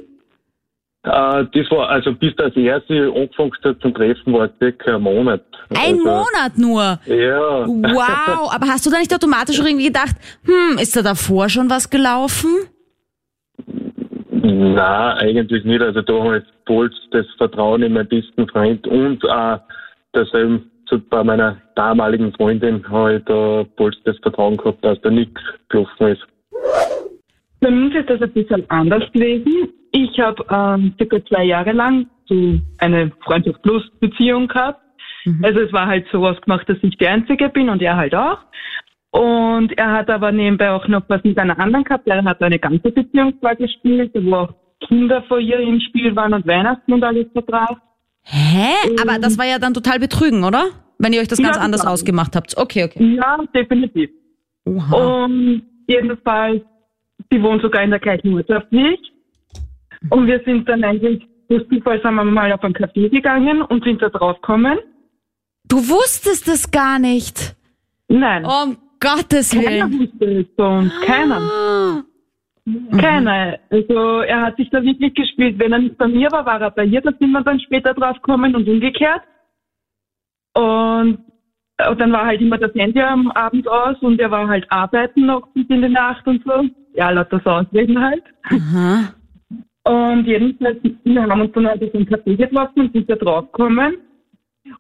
Äh, 1.04 1.46
das 1.54 1.72
war, 1.72 1.90
also 1.90 2.14
bis 2.14 2.36
das 2.36 2.56
erste 2.56 3.12
angefangen 3.16 3.54
hat 3.64 3.82
zum 3.82 3.94
Treffen, 3.94 4.34
war 4.34 4.50
circa 4.58 4.96
ein 4.96 5.02
Monat. 5.02 5.44
Ein 5.70 5.96
also, 5.96 6.04
Monat 6.04 6.58
nur. 6.58 7.00
Ja. 7.06 7.68
Wow. 7.68 8.54
Aber 8.54 8.68
hast 8.68 8.86
du 8.86 8.90
da 8.90 9.00
nicht 9.00 9.14
automatisch 9.14 9.60
irgendwie 9.60 9.88
gedacht, 9.88 10.16
hm, 10.44 10.78
ist 10.78 10.96
da 10.96 11.02
davor 11.02 11.48
schon 11.50 11.70
was 11.70 11.90
gelaufen? 11.90 12.50
Nein, 14.42 15.18
eigentlich 15.18 15.64
nicht. 15.64 15.82
Also 15.82 16.02
da 16.02 16.14
habe 16.14 16.38
ich 16.40 16.44
voll 16.66 16.92
das 17.12 17.26
Vertrauen 17.38 17.84
in 17.84 17.94
meinen 17.94 18.08
besten 18.08 18.48
Freund 18.48 18.86
und 18.88 19.24
auch 19.30 19.60
dasselbe 20.14 20.64
zu, 20.90 21.00
bei 21.00 21.24
meiner 21.24 21.58
damaligen 21.76 22.34
Freundin 22.34 22.88
habe 22.90 23.18
ich 23.18 23.26
da 23.26 23.66
voll 23.78 23.92
das 24.06 24.18
Vertrauen 24.20 24.58
gehabt, 24.58 24.84
dass 24.84 25.00
da 25.02 25.10
nichts 25.10 25.42
gelaufen 25.69 26.08
ist. 26.08 26.28
Bei 27.62 27.68
uns 27.69 27.94
ist 27.96 28.10
das 28.10 28.22
ein 28.22 28.31
bisschen 28.31 28.69
anders 28.69 29.04
gewesen. 29.12 29.69
Ich 29.92 30.19
habe 30.19 30.44
ähm, 30.50 30.94
circa 30.98 31.24
zwei 31.26 31.44
Jahre 31.46 31.72
lang 31.72 32.08
so 32.26 32.60
eine 32.80 33.12
Freundschaft 33.24 33.62
plus 33.64 33.84
Beziehung 34.00 34.48
gehabt. 34.48 34.81
Also 35.44 35.60
es 35.60 35.74
war 35.74 35.86
halt 35.86 36.08
so 36.12 36.26
ausgemacht, 36.26 36.68
dass 36.69 36.78
ich 36.81 36.98
die 36.98 37.08
Einzige 37.08 37.50
bin 37.50 37.69
und 37.69 37.81
er 37.81 37.98
halt 37.98 38.16
auch. 38.16 38.40
Und 39.12 39.78
er 39.78 39.92
hat 39.92 40.10
aber 40.10 40.31
nebenbei 40.31 40.72
auch 40.72 40.88
noch 40.88 41.04
was 41.08 41.24
mit 41.24 41.38
einer 41.38 41.60
anderen 41.60 41.84
gehabt. 41.84 42.08
Er 42.08 42.24
hat 42.24 42.42
eine 42.42 42.60
ganze 42.60 42.92
Beziehung 42.92 43.34
zwar 43.40 43.56
gespielt, 43.56 44.12
wo 44.16 44.36
auch 44.36 44.54
Kinder 44.88 45.22
vor 45.24 45.40
ihr 45.40 45.60
im 45.60 45.80
Spiel 45.81 46.16
waren 46.16 46.34
und 46.34 46.48
Weihnachten 46.48 46.94
und 46.94 47.04
alles 47.04 47.28
verbracht. 47.34 47.81
Hä? 48.31 48.74
Aber 49.02 49.18
das 49.19 49.38
war 49.38 49.45
ja 49.45 49.57
dann 49.59 49.74
total 49.74 50.00
betrügen, 50.00 50.44
oder? 50.44 50.66
Wenn 51.00 51.14
ihr 51.14 51.21
euch 51.21 51.28
das 51.28 51.40
Ja, 51.40 51.45
ganz 51.45 51.57
anders 51.57 51.81
total. 51.81 51.94
ausgemacht 51.94 52.36
habt. 52.36 52.57
Okay, 52.57 52.83
okay. 52.83 53.16
Ja, 53.16 53.38
definitiv. 53.56 54.09
Oha. 54.66 55.24
Und 55.24 55.64
jedenfalls, 55.88 56.62
sie 57.31 57.42
wohnt 57.42 57.62
sogar 57.62 57.83
in 57.83 57.90
der 57.90 58.00
gleichen 58.00 58.33
Ortschaft 58.36 58.68
wie 58.71 58.88
ich. 58.94 59.12
Und 60.09 60.28
wir 60.28 60.42
sind 60.45 60.68
dann 60.69 60.83
eigentlich, 60.83 61.24
durch 61.50 61.68
Zufall 61.69 62.02
sind 62.02 62.14
wir 62.16 62.24
mal 62.24 62.52
auf 62.54 62.64
ein 62.64 62.74
Café 62.74 63.09
gegangen 63.09 63.62
und 63.64 63.83
sind 63.83 64.02
da 64.02 64.09
drauf 64.09 64.36
gekommen. 64.42 64.78
Du 65.68 65.78
wusstest 65.78 66.48
es 66.48 66.69
gar 66.69 67.00
nicht. 67.00 67.56
Nein, 68.07 68.45
Um 68.45 68.78
Gottes 69.00 69.52
keiner 69.52 69.90
Willen. 69.90 70.00
wusste 70.00 70.26
es 70.42 70.48
bei 70.56 70.78
uns. 70.80 70.92
Keiner. 71.06 72.04
Ah. 72.92 72.97
Keiner. 72.97 73.59
Also 73.69 74.21
er 74.21 74.42
hat 74.42 74.57
sich 74.57 74.69
da 74.69 74.83
wirklich 74.83 75.14
gespielt. 75.14 75.59
Wenn 75.59 75.73
er 75.73 75.80
nicht 75.80 75.97
bei 75.97 76.07
mir 76.07 76.30
war, 76.31 76.45
war 76.45 76.61
er 76.61 76.71
bei 76.71 76.85
ihr. 76.85 77.02
Da 77.02 77.11
sind 77.19 77.31
wir 77.31 77.42
dann 77.42 77.59
später 77.59 77.94
drauf 77.94 78.16
gekommen 78.16 78.56
und 78.56 78.68
umgekehrt. 78.68 79.21
Und, 80.54 81.19
und 81.90 81.99
dann 81.99 82.11
war 82.11 82.26
halt 82.26 82.42
immer 82.42 82.57
das 82.57 82.73
Handy 82.76 83.02
am 83.02 83.31
Abend 83.31 83.68
aus 83.68 83.97
und 84.02 84.19
er 84.19 84.31
war 84.31 84.47
halt 84.47 84.66
arbeiten 84.69 85.26
noch 85.26 85.47
bis 85.54 85.66
in 85.69 85.81
die 85.81 85.90
Nacht 85.90 86.28
und 86.28 86.44
so. 86.44 86.66
Ja, 86.94 87.11
lauter 87.11 87.42
so 87.44 87.49
Ausreden 87.52 88.02
halt. 88.02 88.23
Aha. 88.44 89.14
Und 89.83 90.26
jedenfalls, 90.26 90.78
wir 91.04 91.23
haben 91.23 91.42
uns 91.42 91.54
dann 91.54 91.68
halt 91.68 91.83
auf 91.83 91.95
einen 91.95 92.07
Café 92.07 92.35
getroffen 92.35 92.81
und 92.81 92.94
sind 92.94 93.09
da 93.09 93.16
draufgekommen. 93.16 93.95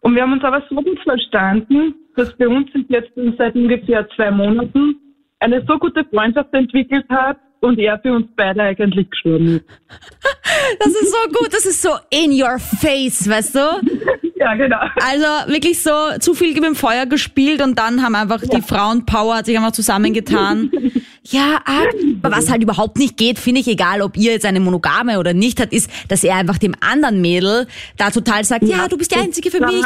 Und 0.01 0.15
wir 0.15 0.21
haben 0.21 0.33
uns 0.33 0.43
aber 0.43 0.61
so 0.69 0.75
gut 0.75 0.99
verstanden, 0.99 1.95
dass 2.15 2.35
bei 2.37 2.47
uns 2.47 2.71
sich 2.73 2.85
jetzt 2.89 3.11
seit 3.37 3.55
ungefähr 3.55 4.07
zwei 4.09 4.29
Monaten 4.29 4.95
eine 5.39 5.63
so 5.65 5.77
gute 5.77 6.03
Freundschaft 6.05 6.53
entwickelt 6.53 7.05
hat 7.09 7.37
und 7.61 7.79
er 7.79 7.99
für 7.99 8.13
uns 8.13 8.27
beide 8.35 8.61
eigentlich 8.61 9.09
gestorben 9.09 9.57
ist. 9.57 9.65
Das 10.79 10.87
ist 10.87 11.11
so 11.11 11.29
gut, 11.29 11.53
das 11.53 11.65
ist 11.65 11.81
so 11.81 11.91
in 12.09 12.31
your 12.31 12.59
face, 12.59 13.29
weißt 13.29 13.55
du? 13.55 14.28
Ja, 14.39 14.55
genau. 14.55 14.77
Also 15.05 15.51
wirklich 15.51 15.83
so 15.83 15.91
zu 16.19 16.33
viel 16.33 16.53
mit 16.53 16.63
dem 16.63 16.75
Feuer 16.75 17.05
gespielt 17.05 17.61
und 17.61 17.77
dann 17.77 18.01
haben 18.01 18.15
einfach 18.15 18.41
die 18.41 18.61
Frauenpower 18.61 19.35
hat 19.35 19.45
sich 19.45 19.57
einfach 19.57 19.73
zusammengetan. 19.73 20.71
Ja, 21.31 21.59
aber 21.65 22.35
was 22.35 22.49
halt 22.49 22.63
überhaupt 22.63 22.97
nicht 22.97 23.15
geht, 23.15 23.37
finde 23.37 23.61
ich, 23.61 23.67
egal 23.67 24.01
ob 24.01 24.17
ihr 24.17 24.31
jetzt 24.31 24.45
eine 24.45 24.59
Monogame 24.59 25.19
oder 25.19 25.33
nicht 25.33 25.59
hat, 25.61 25.71
ist, 25.71 25.91
dass 26.07 26.23
er 26.23 26.35
einfach 26.35 26.57
dem 26.57 26.73
anderen 26.79 27.21
Mädel 27.21 27.67
da 27.97 28.09
total 28.09 28.43
sagt, 28.43 28.63
ja, 28.63 28.87
du 28.87 28.97
bist 28.97 29.13
die 29.13 29.19
Einzige 29.19 29.51
für 29.51 29.63
mich. 29.63 29.85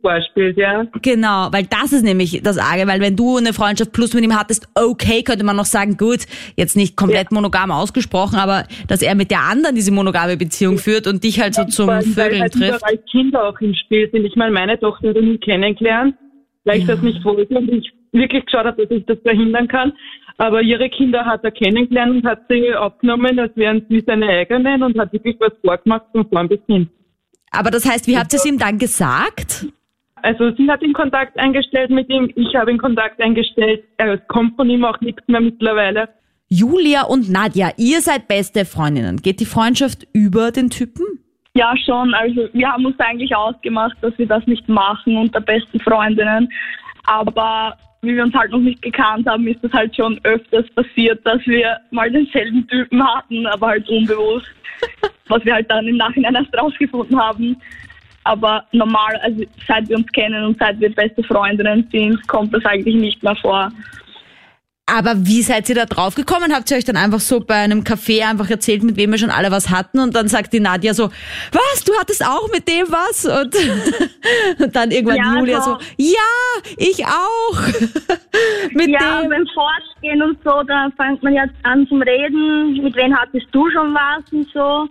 Vorspielt, 0.00 0.56
ja. 0.56 0.86
Genau, 1.02 1.48
weil 1.50 1.64
das 1.64 1.92
ist 1.92 2.04
nämlich 2.04 2.42
das 2.44 2.58
Arge, 2.58 2.86
weil 2.86 3.00
wenn 3.00 3.16
du 3.16 3.38
eine 3.38 3.52
Freundschaft 3.54 3.92
plus 3.92 4.14
mit 4.14 4.22
ihm 4.22 4.38
hattest, 4.38 4.68
okay, 4.74 5.24
könnte 5.24 5.44
man 5.44 5.56
noch 5.56 5.64
sagen, 5.64 5.96
gut, 5.96 6.26
jetzt 6.54 6.76
nicht 6.76 6.96
komplett 6.96 7.32
monogam 7.32 7.72
ausgesprochen, 7.72 8.38
aber 8.38 8.66
dass 8.86 9.02
er 9.02 9.16
mit 9.16 9.32
der 9.32 9.40
anderen 9.40 9.74
diese 9.74 9.90
monogame 9.90 10.36
Beziehung 10.36 10.78
führt 10.78 11.08
und 11.08 11.24
dich 11.24 11.40
halt 11.40 11.54
so 11.54 11.64
zum 11.64 11.88
Vögeln 12.02 12.42
halt 12.42 12.52
trifft. 12.52 12.78
überall 12.78 13.04
Kinder 13.46 13.48
auch 13.48 13.60
im 13.60 13.74
Spiel 13.74 14.10
sind. 14.10 14.24
Ich 14.24 14.36
meine, 14.36 14.52
meine 14.52 14.78
Tochter 14.78 15.08
hat 15.10 15.16
ihn 15.16 15.40
kennengelernt, 15.40 16.14
weil 16.64 16.78
ich 16.78 16.86
Ja. 16.86 16.94
das 16.94 17.02
nicht 17.02 17.24
wollte 17.24 17.56
und 17.56 17.68
ich 17.68 17.92
wirklich 18.12 18.44
geschaut 18.46 18.64
habe, 18.66 18.86
dass 18.86 18.96
ich 18.96 19.04
das 19.06 19.18
verhindern 19.22 19.68
kann. 19.68 19.92
Aber 20.38 20.62
ihre 20.62 20.88
Kinder 20.90 21.24
hat 21.24 21.44
er 21.44 21.50
kennengelernt 21.50 22.16
und 22.16 22.26
hat 22.26 22.42
sie 22.48 22.74
aufgenommen, 22.74 23.38
als 23.38 23.56
wären 23.56 23.84
sie 23.88 24.02
seine 24.06 24.28
eigenen 24.28 24.82
und 24.82 24.98
hat 24.98 25.12
wirklich 25.12 25.36
was 25.40 25.52
vorgemacht 25.64 26.04
von 26.12 26.28
vorn 26.28 26.48
bis 26.48 26.60
hin. 26.66 26.88
Aber 27.50 27.70
das 27.70 27.86
heißt, 27.88 28.06
wie 28.06 28.18
habt 28.18 28.32
ihr 28.32 28.38
es 28.38 28.44
ihm 28.46 28.58
dann 28.58 28.78
gesagt? 28.78 29.66
Also 30.22 30.50
sie 30.56 30.68
hat 30.68 30.82
den 30.82 30.92
Kontakt 30.92 31.38
eingestellt 31.38 31.90
mit 31.90 32.08
ihm, 32.10 32.30
ich 32.34 32.54
habe 32.54 32.66
den 32.66 32.78
Kontakt 32.78 33.20
eingestellt. 33.20 33.84
Er 33.96 34.18
kommt 34.18 34.56
von 34.56 34.68
ihm 34.68 34.84
auch 34.84 35.00
nichts 35.00 35.22
mehr 35.28 35.40
mittlerweile. 35.40 36.08
Julia 36.48 37.02
und 37.04 37.30
Nadja, 37.30 37.70
ihr 37.76 38.00
seid 38.02 38.28
beste 38.28 38.64
Freundinnen. 38.64 39.18
Geht 39.22 39.40
die 39.40 39.46
Freundschaft 39.46 40.06
über 40.12 40.50
den 40.52 40.70
Typen? 40.70 41.04
Ja, 41.56 41.74
schon. 41.76 42.12
Also 42.12 42.48
wir 42.52 42.70
haben 42.70 42.84
uns 42.84 43.00
eigentlich 43.00 43.34
ausgemacht, 43.34 43.96
dass 44.02 44.16
wir 44.18 44.26
das 44.26 44.46
nicht 44.46 44.68
machen 44.68 45.16
unter 45.16 45.40
besten 45.40 45.80
Freundinnen. 45.80 46.52
Aber 47.04 47.74
wie 48.02 48.14
wir 48.14 48.24
uns 48.24 48.34
halt 48.34 48.50
noch 48.50 48.60
nicht 48.60 48.82
gekannt 48.82 49.26
haben, 49.26 49.46
ist 49.46 49.64
das 49.64 49.72
halt 49.72 49.96
schon 49.96 50.20
öfters 50.24 50.68
passiert, 50.74 51.24
dass 51.24 51.40
wir 51.46 51.78
mal 51.90 52.10
denselben 52.10 52.68
Typen 52.68 53.02
hatten, 53.02 53.46
aber 53.46 53.68
halt 53.68 53.88
unbewusst. 53.88 54.50
was 55.28 55.44
wir 55.46 55.54
halt 55.54 55.70
dann 55.70 55.88
im 55.88 55.96
Nachhinein 55.96 56.34
erst 56.34 56.54
rausgefunden 56.56 57.18
haben. 57.18 57.56
Aber 58.24 58.64
normal, 58.72 59.18
also 59.22 59.42
seit 59.66 59.88
wir 59.88 59.96
uns 59.96 60.12
kennen 60.12 60.44
und 60.44 60.58
seit 60.58 60.78
wir 60.78 60.94
beste 60.94 61.22
Freundinnen 61.22 61.88
sind, 61.90 62.28
kommt 62.28 62.52
das 62.52 62.64
eigentlich 62.66 62.96
nicht 62.96 63.22
mehr 63.22 63.36
vor. 63.36 63.72
Aber 64.88 65.26
wie 65.26 65.42
seid 65.42 65.68
ihr 65.68 65.74
da 65.74 65.84
drauf 65.84 66.14
gekommen? 66.14 66.54
Habt 66.54 66.70
ihr 66.70 66.76
euch 66.76 66.84
dann 66.84 66.96
einfach 66.96 67.18
so 67.18 67.40
bei 67.40 67.56
einem 67.56 67.80
Café 67.82 68.24
einfach 68.24 68.48
erzählt, 68.48 68.84
mit 68.84 68.96
wem 68.96 69.10
wir 69.10 69.18
schon 69.18 69.30
alle 69.30 69.50
was 69.50 69.68
hatten? 69.70 69.98
Und 69.98 70.14
dann 70.14 70.28
sagt 70.28 70.52
die 70.52 70.60
Nadja 70.60 70.94
so, 70.94 71.10
was, 71.50 71.82
du 71.84 71.92
hattest 71.98 72.24
auch 72.24 72.48
mit 72.52 72.68
dem 72.68 72.86
was? 72.88 73.24
Und, 73.24 73.56
und 74.64 74.76
dann 74.76 74.92
irgendwann 74.92 75.16
Ja, 75.16 75.38
Julia 75.40 75.60
so, 75.60 75.76
ja, 75.96 76.62
ich 76.76 77.04
auch. 77.04 77.60
mit 78.74 78.88
Ja, 78.88 79.22
dem. 79.22 79.30
beim 79.30 79.46
Fortgehen 79.52 80.22
und 80.22 80.38
so, 80.44 80.62
da 80.62 80.88
fängt 80.96 81.20
man 81.20 81.34
jetzt 81.34 81.54
an 81.64 81.84
zum 81.88 82.00
Reden. 82.02 82.74
Mit 82.80 82.94
wem 82.94 83.12
hattest 83.16 83.46
du 83.50 83.68
schon 83.72 83.92
was 83.92 84.22
und 84.32 84.46
so? 84.54 84.88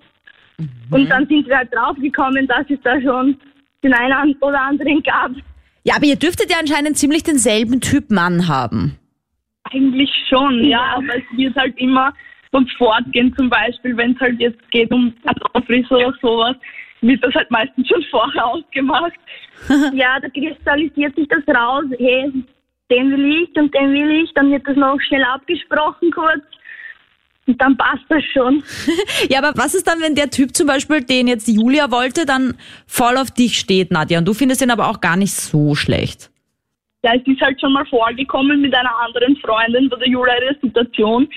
Und 0.92 1.10
dann 1.10 1.25
sind 1.28 1.48
wir 1.48 1.56
halt 1.58 1.74
draufgekommen, 1.74 2.46
dass 2.48 2.66
es 2.70 2.80
da 2.84 3.00
schon 3.02 3.38
den 3.82 3.94
einen 3.94 4.36
oder 4.42 4.60
anderen 4.62 5.02
gab. 5.04 5.32
Ja, 5.86 5.96
aber 5.96 6.06
ihr 6.06 6.16
dürftet 6.18 6.50
ja 6.52 6.58
anscheinend 6.60 6.98
ziemlich 6.98 7.24
denselben 7.24 7.80
Typ 7.80 8.12
Mann 8.12 8.50
haben. 8.50 8.98
Eigentlich 9.72 10.10
schon, 10.29 10.63
ja, 10.63 10.95
aber 10.95 11.17
es 11.17 11.38
wird 11.38 11.55
halt 11.55 11.77
immer 11.77 12.13
beim 12.51 12.67
Fortgehen 12.77 13.36
zum 13.36 13.50
Beispiel, 13.50 13.98
wenn 13.98 14.13
es 14.13 14.19
halt 14.19 14.39
jetzt 14.39 14.72
geht 14.72 14.91
um 14.91 15.13
Kartoffelfrisur 15.25 15.98
oder 15.98 16.17
sowas, 16.22 16.55
wird 17.01 17.24
das 17.24 17.34
halt 17.34 17.51
meistens 17.51 17.88
schon 17.88 18.03
vorher 18.10 18.45
ausgemacht. 18.45 19.13
ja, 19.93 20.19
da 20.19 20.29
kristallisiert 20.29 21.15
sich 21.15 21.27
das 21.27 21.55
raus, 21.55 21.86
hey, 21.98 22.31
den 22.91 23.12
will 23.12 23.43
ich 23.43 23.55
und 23.57 23.74
den 23.74 23.91
will 23.91 24.24
ich, 24.24 24.34
dann 24.34 24.51
wird 24.51 24.67
das 24.67 24.77
noch 24.77 25.00
schnell 25.01 25.24
abgesprochen 25.24 26.12
kurz 26.12 26.43
und 27.48 27.62
dann 27.62 27.77
passt 27.77 28.05
das 28.10 28.24
schon. 28.34 28.63
Ja, 29.29 29.39
aber 29.39 29.57
was 29.57 29.74
ist 29.74 29.88
dann, 29.88 30.01
wenn 30.01 30.15
der 30.15 30.29
Typ 30.29 30.55
zum 30.55 30.67
Beispiel, 30.67 31.01
den 31.01 31.27
jetzt 31.27 31.48
Julia 31.48 31.89
wollte, 31.89 32.25
dann 32.25 32.57
voll 32.86 33.17
auf 33.17 33.31
dich 33.31 33.60
steht, 33.60 33.91
Nadja, 33.91 34.19
und 34.19 34.25
du 34.25 34.34
findest 34.34 34.62
ihn 34.62 34.72
aber 34.72 34.88
auch 34.88 35.01
gar 35.01 35.15
nicht 35.15 35.34
so 35.34 35.74
schlecht? 35.74 36.29
Ja, 37.05 37.13
es 37.13 37.27
ist 37.27 37.39
halt 37.39 37.62
schon 37.62 37.74
mal 37.74 37.85
vorgekommen 37.85 38.62
mit 38.62 38.74
einer 38.75 38.97
anderen 38.97 39.35
Freundin 39.38 39.89
bei 39.89 39.97
der 39.97 40.07
Julia 40.07 40.33
ihre 40.41 40.55
Situation, 40.59 41.27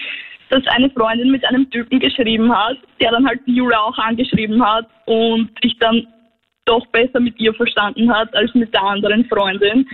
dass 0.48 0.66
eine 0.68 0.88
Freundin 0.88 1.30
mit 1.30 1.44
einem 1.44 1.68
Typen 1.70 2.00
geschrieben 2.00 2.50
hat, 2.50 2.78
der 3.02 3.10
dann 3.10 3.26
halt 3.26 3.40
die 3.46 3.54
Julia 3.56 3.78
auch 3.78 3.98
angeschrieben 3.98 4.64
hat 4.66 4.86
und 5.04 5.50
sich 5.62 5.76
dann 5.78 6.06
doch 6.64 6.86
besser 6.86 7.20
mit 7.20 7.38
ihr 7.38 7.52
verstanden 7.52 8.10
hat 8.10 8.34
als 8.34 8.54
mit 8.54 8.72
der 8.72 8.82
anderen 8.82 9.26
Freundin. 9.26 9.86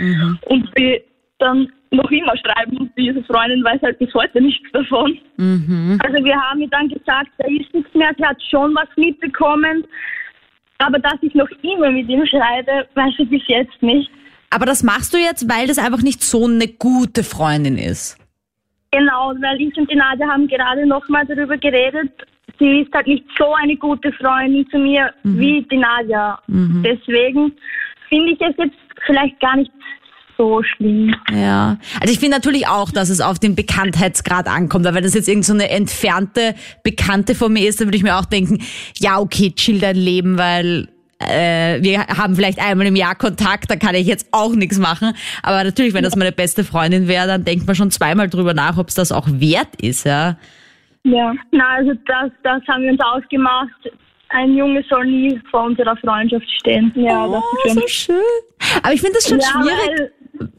Und 0.42 0.70
sie 0.76 1.02
dann 1.38 1.72
noch 1.90 2.08
immer 2.12 2.36
schreiben 2.36 2.76
und 2.76 2.92
diese 2.96 3.24
Freundin 3.24 3.64
weiß 3.64 3.82
halt 3.82 3.98
bis 3.98 4.14
heute 4.14 4.40
nichts 4.40 4.70
davon. 4.72 5.18
Also 6.04 6.24
wir 6.24 6.40
haben 6.40 6.60
ihr 6.60 6.68
dann 6.68 6.88
gesagt, 6.88 7.30
da 7.38 7.48
ist 7.48 7.74
nichts 7.74 7.92
mehr, 7.94 8.12
sie 8.16 8.24
hat 8.24 8.40
schon 8.48 8.76
was 8.76 8.88
mitbekommen, 8.96 9.84
aber 10.78 11.00
dass 11.00 11.18
ich 11.22 11.34
noch 11.34 11.50
immer 11.62 11.90
mit 11.90 12.08
ihm 12.08 12.24
schreibe, 12.26 12.86
weiß 12.94 13.14
ich 13.18 13.28
bis 13.28 13.42
jetzt 13.48 13.82
nicht. 13.82 14.08
Aber 14.54 14.66
das 14.66 14.84
machst 14.84 15.12
du 15.12 15.18
jetzt, 15.18 15.50
weil 15.50 15.66
das 15.66 15.78
einfach 15.78 16.02
nicht 16.02 16.22
so 16.22 16.44
eine 16.44 16.68
gute 16.68 17.24
Freundin 17.24 17.76
ist. 17.76 18.16
Genau, 18.92 19.32
weil 19.40 19.60
ich 19.60 19.76
und 19.76 19.90
die 19.90 19.96
Nadja 19.96 20.28
haben 20.28 20.46
gerade 20.46 20.86
nochmal 20.86 21.26
darüber 21.26 21.56
geredet. 21.56 22.12
Sie 22.60 22.82
ist 22.82 22.94
halt 22.94 23.08
nicht 23.08 23.24
so 23.36 23.52
eine 23.54 23.76
gute 23.76 24.12
Freundin 24.12 24.64
zu 24.70 24.78
mir 24.78 25.12
wie 25.24 25.66
die 25.68 25.76
Nadja. 25.76 26.38
Deswegen 26.46 27.52
finde 28.08 28.30
ich 28.34 28.40
es 28.40 28.54
jetzt 28.56 28.76
vielleicht 29.04 29.40
gar 29.40 29.56
nicht 29.56 29.72
so 30.38 30.62
schlimm. 30.62 31.12
Ja. 31.32 31.76
Also 32.00 32.14
ich 32.14 32.20
finde 32.20 32.36
natürlich 32.36 32.68
auch, 32.68 32.92
dass 32.92 33.10
es 33.10 33.20
auf 33.20 33.40
den 33.40 33.56
Bekanntheitsgrad 33.56 34.46
ankommt. 34.46 34.86
Aber 34.86 34.94
wenn 34.94 35.02
das 35.02 35.14
jetzt 35.14 35.28
irgend 35.28 35.46
so 35.46 35.52
eine 35.52 35.68
entfernte 35.68 36.54
Bekannte 36.84 37.34
von 37.34 37.52
mir 37.52 37.68
ist, 37.68 37.80
dann 37.80 37.88
würde 37.88 37.96
ich 37.96 38.04
mir 38.04 38.16
auch 38.16 38.24
denken, 38.24 38.62
ja, 38.98 39.18
okay, 39.18 39.50
chill 39.50 39.80
dein 39.80 39.96
Leben, 39.96 40.38
weil 40.38 40.93
äh, 41.20 41.82
wir 41.82 42.06
haben 42.06 42.34
vielleicht 42.34 42.58
einmal 42.60 42.86
im 42.86 42.96
Jahr 42.96 43.14
Kontakt, 43.14 43.70
da 43.70 43.76
kann 43.76 43.94
ich 43.94 44.06
jetzt 44.06 44.28
auch 44.32 44.54
nichts 44.54 44.78
machen. 44.78 45.14
Aber 45.42 45.64
natürlich, 45.64 45.94
wenn 45.94 46.04
das 46.04 46.16
meine 46.16 46.32
beste 46.32 46.64
Freundin 46.64 47.08
wäre, 47.08 47.26
dann 47.26 47.44
denkt 47.44 47.66
man 47.66 47.76
schon 47.76 47.90
zweimal 47.90 48.28
drüber 48.28 48.54
nach, 48.54 48.76
ob 48.78 48.88
es 48.88 48.94
das 48.94 49.12
auch 49.12 49.26
wert 49.28 49.80
ist, 49.80 50.04
ja. 50.06 50.36
Ja. 51.04 51.34
Na, 51.52 51.64
also 51.76 51.92
das, 52.06 52.30
das 52.42 52.62
haben 52.68 52.82
wir 52.84 52.92
uns 52.92 53.00
ausgemacht. 53.00 53.70
Ein 54.30 54.56
Junge 54.56 54.82
soll 54.88 55.06
nie 55.06 55.40
vor 55.50 55.64
unserer 55.64 55.96
Freundschaft 55.98 56.50
stehen. 56.60 56.90
Ja, 56.96 57.26
das 57.28 57.42
Oh, 57.42 57.56
ist 57.66 57.72
schon. 57.72 57.80
so 57.82 57.88
schön. 57.88 58.78
Aber 58.82 58.92
ich 58.94 59.00
finde 59.00 59.14
das 59.16 59.28
schon 59.28 59.38
ja, 59.38 59.46
schwierig. 59.46 60.10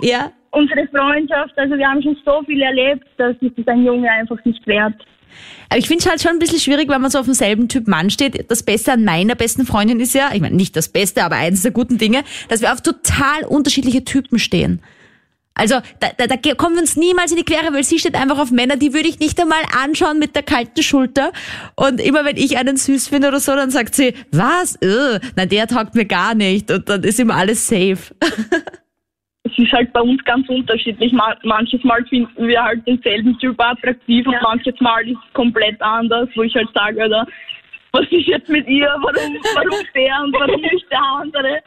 Ja. 0.01 0.31
unsere 0.51 0.87
Freundschaft, 0.87 1.51
also 1.57 1.75
wir 1.77 1.85
haben 1.87 2.01
schon 2.01 2.15
so 2.23 2.41
viel 2.45 2.61
erlebt, 2.61 3.05
das 3.17 3.35
ist 3.41 3.67
ein 3.67 3.83
Junge 3.83 4.09
einfach 4.09 4.37
nicht 4.45 4.65
wert. 4.67 4.93
Aber 5.69 5.79
ich 5.79 5.87
finde 5.87 6.03
es 6.03 6.09
halt 6.09 6.21
schon 6.21 6.31
ein 6.31 6.39
bisschen 6.39 6.59
schwierig, 6.59 6.89
wenn 6.89 7.01
man 7.01 7.11
so 7.11 7.19
auf 7.19 7.25
demselben 7.25 7.67
Typ 7.67 7.87
Mann 7.87 8.09
steht. 8.09 8.49
Das 8.49 8.63
Beste 8.63 8.93
an 8.93 9.03
meiner 9.03 9.35
besten 9.35 9.65
Freundin 9.65 9.99
ist 9.99 10.13
ja, 10.13 10.29
ich 10.33 10.41
meine 10.41 10.55
nicht 10.55 10.75
das 10.75 10.89
Beste, 10.89 11.23
aber 11.23 11.35
eines 11.35 11.63
der 11.63 11.71
guten 11.71 11.97
Dinge, 11.97 12.23
dass 12.49 12.61
wir 12.61 12.71
auf 12.71 12.81
total 12.81 13.43
unterschiedliche 13.47 14.03
Typen 14.05 14.39
stehen. 14.39 14.81
Also 15.57 15.75
da, 16.01 16.09
da, 16.17 16.27
da 16.27 16.35
kommen 16.53 16.75
wir 16.75 16.81
uns 16.81 16.97
niemals 16.97 17.31
in 17.31 17.37
die 17.37 17.45
Quere, 17.45 17.73
weil 17.73 17.83
sie 17.85 17.97
steht 17.97 18.15
einfach 18.15 18.39
auf 18.39 18.51
Männer, 18.51 18.75
die 18.75 18.93
würde 18.93 19.07
ich 19.07 19.19
nicht 19.19 19.39
einmal 19.39 19.63
anschauen 19.81 20.19
mit 20.19 20.35
der 20.35 20.43
kalten 20.43 20.83
Schulter. 20.83 21.31
Und 21.75 22.01
immer 22.01 22.25
wenn 22.25 22.35
ich 22.35 22.57
einen 22.57 22.75
süß 22.75 23.07
finde 23.07 23.29
oder 23.29 23.39
so, 23.39 23.55
dann 23.55 23.71
sagt 23.71 23.95
sie, 23.95 24.13
was? 24.31 24.75
Äh, 24.75 25.21
na 25.37 25.45
der 25.45 25.67
taugt 25.67 25.95
mir 25.95 26.05
gar 26.05 26.35
nicht. 26.35 26.69
Und 26.71 26.89
dann 26.89 27.03
ist 27.03 27.21
immer 27.21 27.35
alles 27.35 27.67
safe. 27.67 27.97
es 29.45 29.57
ist 29.57 29.71
halt 29.71 29.93
bei 29.93 30.01
uns 30.01 30.23
ganz 30.25 30.47
unterschiedlich. 30.49 31.11
Ma- 31.13 31.37
Manches 31.43 31.83
Mal 31.83 32.03
finden 32.05 32.47
wir 32.47 32.61
halt 32.61 32.85
denselben 32.87 33.37
Typ 33.39 33.59
attraktiv 33.61 34.25
und 34.27 34.35
manches 34.41 34.79
Mal 34.81 35.07
ist 35.07 35.17
es 35.27 35.33
komplett 35.33 35.81
anders, 35.81 36.27
wo 36.35 36.43
ich 36.43 36.53
halt 36.55 36.67
sage, 36.73 37.01
Alter, 37.03 37.25
was 37.91 38.03
ist 38.11 38.27
jetzt 38.27 38.49
mit 38.49 38.67
ihr? 38.67 38.87
Warum, 39.01 39.37
warum 39.53 39.85
der 39.95 40.23
und 40.23 40.33
warum 40.33 40.61
nicht 40.73 40.85
der 40.91 41.01
andere? 41.01 41.59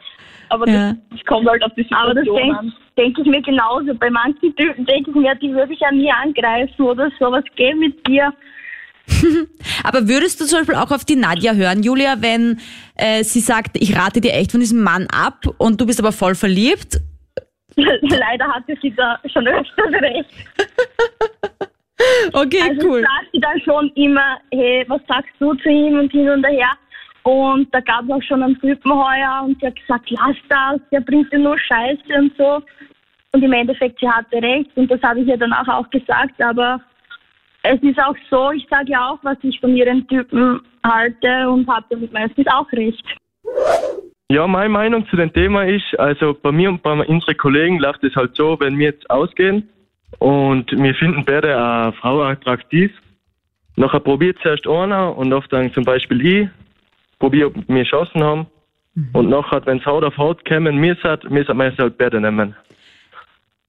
Aber 0.49 0.67
Ja. 0.67 0.89
das, 0.93 0.97
das 1.11 1.25
kommt 1.25 1.47
halt 1.47 1.63
auf 1.63 1.71
die 1.75 1.87
Aber 1.91 2.13
das 2.13 2.23
Situation 2.25 2.71
denke 2.97 3.15
denk 3.15 3.19
ich 3.19 3.25
mir 3.25 3.41
genauso. 3.41 3.93
Bei 3.95 4.09
manchen 4.09 4.55
Typen 4.55 4.85
denke 4.85 5.11
ich 5.11 5.15
mir, 5.15 5.33
die 5.35 5.53
würde 5.53 5.73
ich 5.73 5.79
ja 5.79 5.91
nie 5.91 6.11
angreifen 6.11 6.81
oder 6.83 7.09
so. 7.19 7.31
Was 7.31 7.43
geht 7.55 7.77
mit 7.77 8.05
dir? 8.07 8.33
Aber 9.83 10.07
würdest 10.07 10.39
du 10.41 10.45
zum 10.45 10.59
Beispiel 10.59 10.75
auch 10.75 10.91
auf 10.91 11.05
die 11.05 11.15
Nadja 11.15 11.53
hören, 11.53 11.81
Julia, 11.83 12.15
wenn 12.19 12.59
äh, 12.95 13.23
sie 13.23 13.39
sagt, 13.39 13.77
ich 13.79 13.95
rate 13.97 14.21
dir 14.21 14.33
echt 14.33 14.51
von 14.51 14.59
diesem 14.59 14.81
Mann 14.83 15.07
ab 15.11 15.45
und 15.57 15.79
du 15.81 15.85
bist 15.85 15.99
aber 15.99 16.11
voll 16.11 16.35
verliebt? 16.35 16.99
Leider 18.01 18.47
hatte 18.47 18.75
sie 18.81 18.91
da 18.95 19.19
schon 19.31 19.47
öfters 19.47 20.01
recht. 20.01 20.29
Okay, 22.31 22.61
Also 22.61 22.87
cool. 22.87 23.01
sagt 23.01 23.31
sie 23.33 23.39
dann 23.41 23.59
schon 23.61 23.89
immer, 23.95 24.37
hey, 24.53 24.85
was 24.87 25.01
sagst 25.07 25.33
du 25.39 25.53
zu 25.55 25.69
ihm 25.69 25.99
und 25.99 26.11
hin 26.11 26.29
und 26.29 26.45
her. 26.47 26.69
Und 27.23 27.73
da 27.73 27.81
gab 27.81 28.05
es 28.05 28.11
auch 28.11 28.23
schon 28.23 28.41
einen 28.41 28.59
Typen 28.61 28.91
heuer 28.93 29.43
und 29.45 29.59
sie 29.59 29.67
hat 29.67 29.75
gesagt, 29.75 30.09
lass 30.09 30.35
das, 30.47 30.79
der 30.91 31.01
bringt 31.01 31.31
dir 31.33 31.39
nur 31.39 31.59
Scheiße 31.59 32.13
und 32.17 32.31
so. 32.37 32.61
Und 33.33 33.43
im 33.43 33.51
Endeffekt, 33.51 33.99
sie 33.99 34.09
hatte 34.09 34.41
recht 34.41 34.71
und 34.75 34.89
das 34.89 35.01
habe 35.01 35.19
ich 35.19 35.27
ihr 35.27 35.37
danach 35.37 35.67
auch 35.67 35.89
gesagt, 35.89 36.41
aber 36.41 36.79
es 37.63 37.81
ist 37.83 37.99
auch 38.01 38.15
so, 38.29 38.51
ich 38.51 38.65
sage 38.69 38.91
ja 38.91 39.09
auch, 39.09 39.19
was 39.23 39.37
ich 39.43 39.59
von 39.59 39.75
ihren 39.75 40.07
Typen 40.07 40.61
halte 40.83 41.49
und 41.49 41.67
habe 41.67 41.85
damit 41.89 42.13
meistens 42.13 42.47
auch 42.47 42.71
recht. 42.71 43.03
Ja, 44.31 44.45
meine 44.45 44.69
Meinung 44.69 45.07
zu 45.07 45.15
dem 45.15 45.33
Thema 45.33 45.63
ist, 45.63 45.99
also 45.99 46.35
bei 46.39 46.51
mir 46.51 46.69
und 46.69 46.83
bei 46.83 46.93
unseren 46.93 47.35
Kollegen 47.35 47.79
läuft 47.79 48.03
es 48.03 48.15
halt 48.15 48.35
so, 48.35 48.59
wenn 48.59 48.77
wir 48.77 48.89
jetzt 48.89 49.09
ausgehen 49.09 49.67
und 50.19 50.71
wir 50.71 50.93
finden 50.93 51.25
beide 51.25 51.57
eine 51.57 51.93
Frau 51.93 52.21
attraktiv, 52.21 52.91
nachher 53.75 53.99
probiert 53.99 54.37
zuerst 54.43 54.67
einer 54.67 55.17
und 55.17 55.33
oft 55.33 55.51
dann 55.51 55.73
zum 55.73 55.83
Beispiel 55.83 56.23
ich, 56.23 56.49
probiere, 57.17 57.47
ob 57.47 57.55
wir 57.67 57.83
Chancen 57.85 58.23
haben 58.23 58.45
und 59.13 59.29
nachher, 59.29 59.65
wenn 59.65 59.79
es 59.79 59.85
Haut 59.87 60.03
auf 60.03 60.15
Haut 60.17 60.45
kämen, 60.45 60.77
mir 60.77 60.95
sagt, 61.01 61.27
mir 61.31 61.43
sagt 61.43 61.57
man 61.57 61.75
halt 61.75 61.97
beide 61.97 62.21
nehmen. 62.21 62.55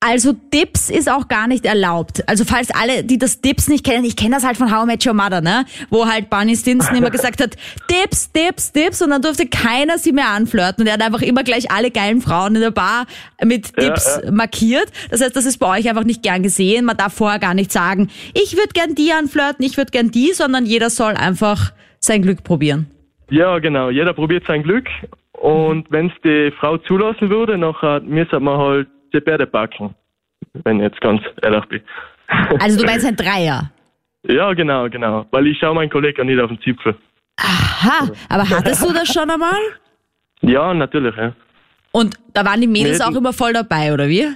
Also 0.03 0.33
Dips 0.33 0.89
ist 0.89 1.11
auch 1.11 1.29
gar 1.29 1.47
nicht 1.47 1.67
erlaubt. 1.67 2.27
Also 2.27 2.47
falls 2.47 2.71
alle, 2.71 3.05
die 3.05 3.19
das 3.19 3.43
Dips 3.43 3.69
nicht 3.69 3.85
kennen, 3.85 4.07
ich 4.07 4.17
kenne 4.17 4.35
das 4.35 4.47
halt 4.47 4.57
von 4.57 4.75
How 4.75 4.85
I 4.85 4.87
Met 4.87 5.07
Your 5.07 5.13
Mother, 5.13 5.43
ne? 5.43 5.67
Wo 5.91 6.07
halt 6.07 6.31
Barney 6.31 6.57
Stinson 6.57 6.97
immer 6.97 7.11
gesagt 7.11 7.43
hat, 7.43 7.55
Dips, 7.91 8.33
Dips, 8.33 8.73
Dips 8.73 9.03
und 9.03 9.11
dann 9.11 9.21
durfte 9.21 9.47
keiner 9.47 9.99
sie 9.99 10.13
mehr 10.13 10.29
anflirten 10.31 10.83
und 10.83 10.87
er 10.87 10.95
hat 10.95 11.03
einfach 11.03 11.21
immer 11.21 11.43
gleich 11.45 11.71
alle 11.71 11.91
geilen 11.91 12.23
Frauen 12.23 12.55
in 12.55 12.63
der 12.63 12.71
Bar 12.71 13.05
mit 13.45 13.73
Ja, 13.77 13.91
Dips 13.91 14.21
ja. 14.25 14.31
markiert. 14.31 14.91
Das 15.11 15.21
heißt, 15.21 15.37
das 15.37 15.45
ist 15.45 15.59
bei 15.59 15.79
euch 15.79 15.87
einfach 15.87 16.05
nicht 16.05 16.23
gern 16.23 16.43
gesehen. 16.43 16.87
Man 16.87 16.97
darf 16.97 17.13
vorher 17.13 17.39
gar 17.39 17.53
nicht 17.53 17.71
sagen, 17.71 18.09
ich 18.33 18.57
würde 18.57 18.71
gern 18.73 18.95
die 18.95 19.13
anflirten, 19.13 19.63
ich 19.67 19.77
würde 19.77 19.91
gern 19.91 20.11
die, 20.11 20.33
sondern 20.33 20.65
jeder 20.65 20.89
soll 20.89 21.13
einfach 21.13 21.73
sein 21.99 22.23
Glück 22.23 22.43
probieren. 22.43 22.87
Ja, 23.29 23.59
genau. 23.59 23.91
Jeder 23.91 24.15
probiert 24.15 24.45
sein 24.47 24.63
Glück. 24.63 24.87
Und 25.33 25.91
wenn 25.91 26.07
es 26.07 26.13
die 26.25 26.53
Frau 26.59 26.79
zulassen 26.79 27.29
würde, 27.29 27.59
nachher 27.59 28.01
müsste 28.01 28.41
man 28.41 28.59
halt 28.59 28.89
die 29.13 29.21
beide 29.21 29.47
packen. 29.47 29.95
Wenn 30.65 30.77
ich 30.79 30.85
jetzt 30.85 31.01
ganz 31.01 31.21
ehrlich 31.43 31.65
bin. 31.67 31.81
Also 32.61 32.79
du 32.79 32.87
meinst 32.87 33.05
ein 33.07 33.17
Dreier. 33.17 33.71
Ja, 34.23 34.53
genau, 34.53 34.89
genau. 34.89 35.27
Weil 35.31 35.49
ich 35.49 35.59
schaue 35.59 35.75
meinen 35.75 35.91
Kollegen 35.91 36.27
nicht 36.27 36.41
auf 36.41 36.49
den 36.49 36.61
Zipfel. 36.61 36.95
Aha, 37.39 38.09
aber 38.29 38.49
hattest 38.49 38.83
du 38.85 38.93
das 38.93 39.09
schon 39.13 39.29
einmal? 39.31 39.59
Ja, 40.43 40.73
natürlich, 40.75 41.17
ja. 41.17 41.33
Und 41.93 42.15
da 42.35 42.45
waren 42.45 42.61
die 42.61 42.67
Mädels 42.69 43.01
auch 43.01 43.15
immer 43.17 43.33
voll 43.33 43.53
dabei, 43.53 43.93
oder 43.93 44.09
wie? 44.09 44.27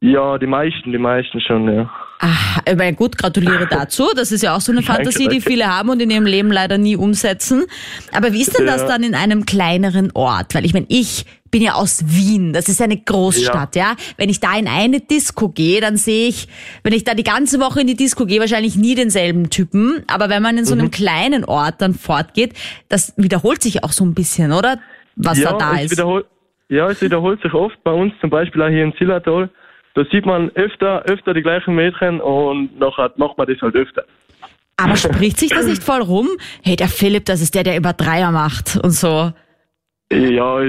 Ja, 0.00 0.36
die 0.36 0.46
meisten, 0.46 0.90
die 0.92 0.98
meisten 0.98 1.40
schon, 1.40 1.72
ja. 1.72 1.90
Ah, 2.20 2.60
ich 2.68 2.76
meine, 2.76 2.94
gut, 2.96 3.16
gratuliere 3.16 3.66
dazu. 3.70 4.10
Das 4.14 4.30
ist 4.32 4.42
ja 4.42 4.54
auch 4.54 4.60
so 4.60 4.72
eine 4.72 4.82
Fantasie, 4.82 5.28
die 5.28 5.40
viele 5.40 5.66
haben 5.66 5.88
und 5.88 6.00
in 6.02 6.10
ihrem 6.10 6.26
Leben 6.26 6.50
leider 6.52 6.76
nie 6.76 6.96
umsetzen. 6.96 7.64
Aber 8.12 8.32
wie 8.32 8.42
ist 8.42 8.58
denn 8.58 8.66
das 8.66 8.82
Ja. 8.82 8.88
dann 8.88 9.04
in 9.04 9.14
einem 9.14 9.46
kleineren 9.46 10.10
Ort? 10.14 10.54
Weil 10.54 10.64
ich 10.66 10.74
meine, 10.74 10.86
ich 10.88 11.24
bin 11.52 11.62
ja 11.62 11.74
aus 11.74 12.02
Wien. 12.06 12.52
Das 12.52 12.68
ist 12.68 12.82
eine 12.82 12.96
Großstadt, 12.96 13.76
ja. 13.76 13.94
Wenn 14.16 14.28
ich 14.28 14.40
da 14.40 14.58
in 14.58 14.66
eine 14.66 15.00
Disco 15.00 15.50
gehe, 15.50 15.80
dann 15.80 15.96
sehe 15.96 16.26
ich, 16.28 16.48
wenn 16.82 16.92
ich 16.94 17.04
da 17.04 17.14
die 17.14 17.22
ganze 17.22 17.60
Woche 17.60 17.82
in 17.82 17.86
die 17.86 17.94
Disco 17.94 18.26
gehe, 18.26 18.40
wahrscheinlich 18.40 18.74
nie 18.74 18.96
denselben 18.96 19.50
Typen. 19.50 20.02
Aber 20.08 20.28
wenn 20.30 20.42
man 20.42 20.58
in 20.58 20.64
so 20.64 20.72
einem 20.74 20.86
Mhm. 20.86 20.90
kleinen 20.90 21.44
Ort 21.44 21.76
dann 21.78 21.94
fortgeht, 21.94 22.54
das 22.88 23.12
wiederholt 23.16 23.62
sich 23.62 23.84
auch 23.84 23.92
so 23.92 24.04
ein 24.04 24.14
bisschen, 24.14 24.50
oder? 24.52 24.78
Was 25.14 25.38
ja, 25.38 25.52
da 25.52 25.58
da 25.58 25.74
es 25.80 25.92
ist. 25.92 26.02
Ja, 26.70 26.88
es 26.88 27.02
wiederholt 27.02 27.40
sich 27.42 27.52
oft 27.52 27.76
bei 27.84 27.92
uns, 27.92 28.14
zum 28.22 28.30
Beispiel 28.30 28.62
auch 28.62 28.68
hier 28.68 28.82
in 28.82 28.94
Zillertal. 28.96 29.50
Da 29.94 30.02
sieht 30.10 30.24
man 30.24 30.48
öfter, 30.54 31.02
öfter 31.02 31.34
die 31.34 31.42
gleichen 31.42 31.74
Mädchen 31.74 32.18
und 32.22 32.78
nachher 32.78 33.12
macht 33.16 33.36
man 33.36 33.46
das 33.46 33.60
halt 33.60 33.74
öfter. 33.74 34.04
Aber 34.78 34.96
spricht 34.96 35.38
sich 35.38 35.50
das 35.50 35.66
nicht 35.66 35.82
voll 35.82 36.00
rum? 36.00 36.28
Hey, 36.62 36.76
der 36.76 36.88
Philipp, 36.88 37.26
das 37.26 37.42
ist 37.42 37.54
der, 37.54 37.62
der 37.62 37.76
über 37.76 37.92
Dreier 37.92 38.30
macht 38.30 38.78
und 38.82 38.92
so. 38.92 39.32
Ja, 40.12 40.60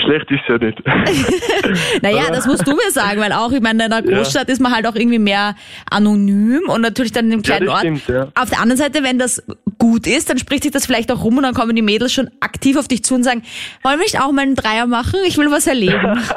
schlecht 0.00 0.30
ist 0.30 0.40
ja 0.48 0.58
nicht. 0.58 0.78
Naja, 2.02 2.22
das 2.30 2.46
musst 2.46 2.66
du 2.66 2.72
mir 2.72 2.90
sagen, 2.90 3.20
weil 3.20 3.32
auch, 3.32 3.52
ich 3.52 3.60
meine, 3.60 3.84
in 3.86 3.92
einer 3.92 4.08
Ja. 4.08 4.16
Großstadt 4.18 4.48
ist 4.48 4.60
man 4.60 4.72
halt 4.74 4.86
auch 4.86 4.94
irgendwie 4.94 5.18
mehr 5.18 5.54
anonym 5.90 6.62
und 6.68 6.80
natürlich 6.80 7.12
dann 7.12 7.26
in 7.26 7.32
einem 7.34 7.42
Ja, 7.42 7.56
kleinen 7.56 7.66
das 7.66 7.74
Ort. 7.74 7.80
stimmt, 7.80 8.08
ja. 8.08 8.28
Auf 8.40 8.50
der 8.50 8.60
anderen 8.60 8.76
Seite, 8.78 9.02
wenn 9.04 9.18
das 9.18 9.42
gut 9.78 10.06
ist, 10.06 10.30
dann 10.30 10.38
spricht 10.38 10.62
sich 10.64 10.72
das 10.72 10.86
vielleicht 10.86 11.10
auch 11.12 11.22
rum 11.24 11.36
und 11.38 11.42
dann 11.42 11.54
kommen 11.54 11.74
die 11.76 11.82
Mädels 11.82 12.12
schon 12.12 12.30
aktiv 12.40 12.76
auf 12.76 12.88
dich 12.88 13.02
zu 13.04 13.14
und 13.14 13.22
sagen, 13.22 13.42
wollen 13.82 13.98
wir 13.98 14.04
nicht 14.04 14.20
auch 14.20 14.32
mal 14.32 14.42
einen 14.42 14.54
Dreier 14.56 14.86
machen? 14.86 15.18
Ich 15.26 15.36
will 15.38 15.50
was 15.50 15.66
erleben. 15.66 16.20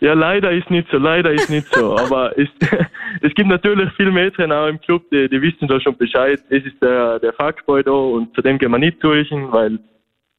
Ja, 0.00 0.14
leider 0.14 0.50
ist 0.50 0.68
nicht 0.70 0.88
so, 0.90 0.96
leider 0.96 1.30
ist 1.30 1.48
nicht 1.50 1.72
so. 1.74 1.96
Aber 1.96 2.36
es, 2.38 2.48
es 3.22 3.32
gibt 3.34 3.48
natürlich 3.48 3.88
viele 3.96 4.10
Mädchen 4.10 4.50
auch 4.50 4.66
im 4.66 4.80
Club, 4.80 5.04
die, 5.12 5.28
die 5.28 5.40
wissen 5.42 5.68
da 5.68 5.78
schon 5.80 5.96
Bescheid. 5.96 6.40
Es 6.48 6.64
ist 6.64 6.80
der, 6.82 7.18
der 7.20 7.32
Fuckboy 7.34 7.84
da 7.84 7.90
und 7.92 8.34
zu 8.34 8.40
dem 8.42 8.58
gehen 8.58 8.70
wir 8.72 8.78
nicht 8.78 8.96
durch, 9.04 9.28
weil, 9.30 9.78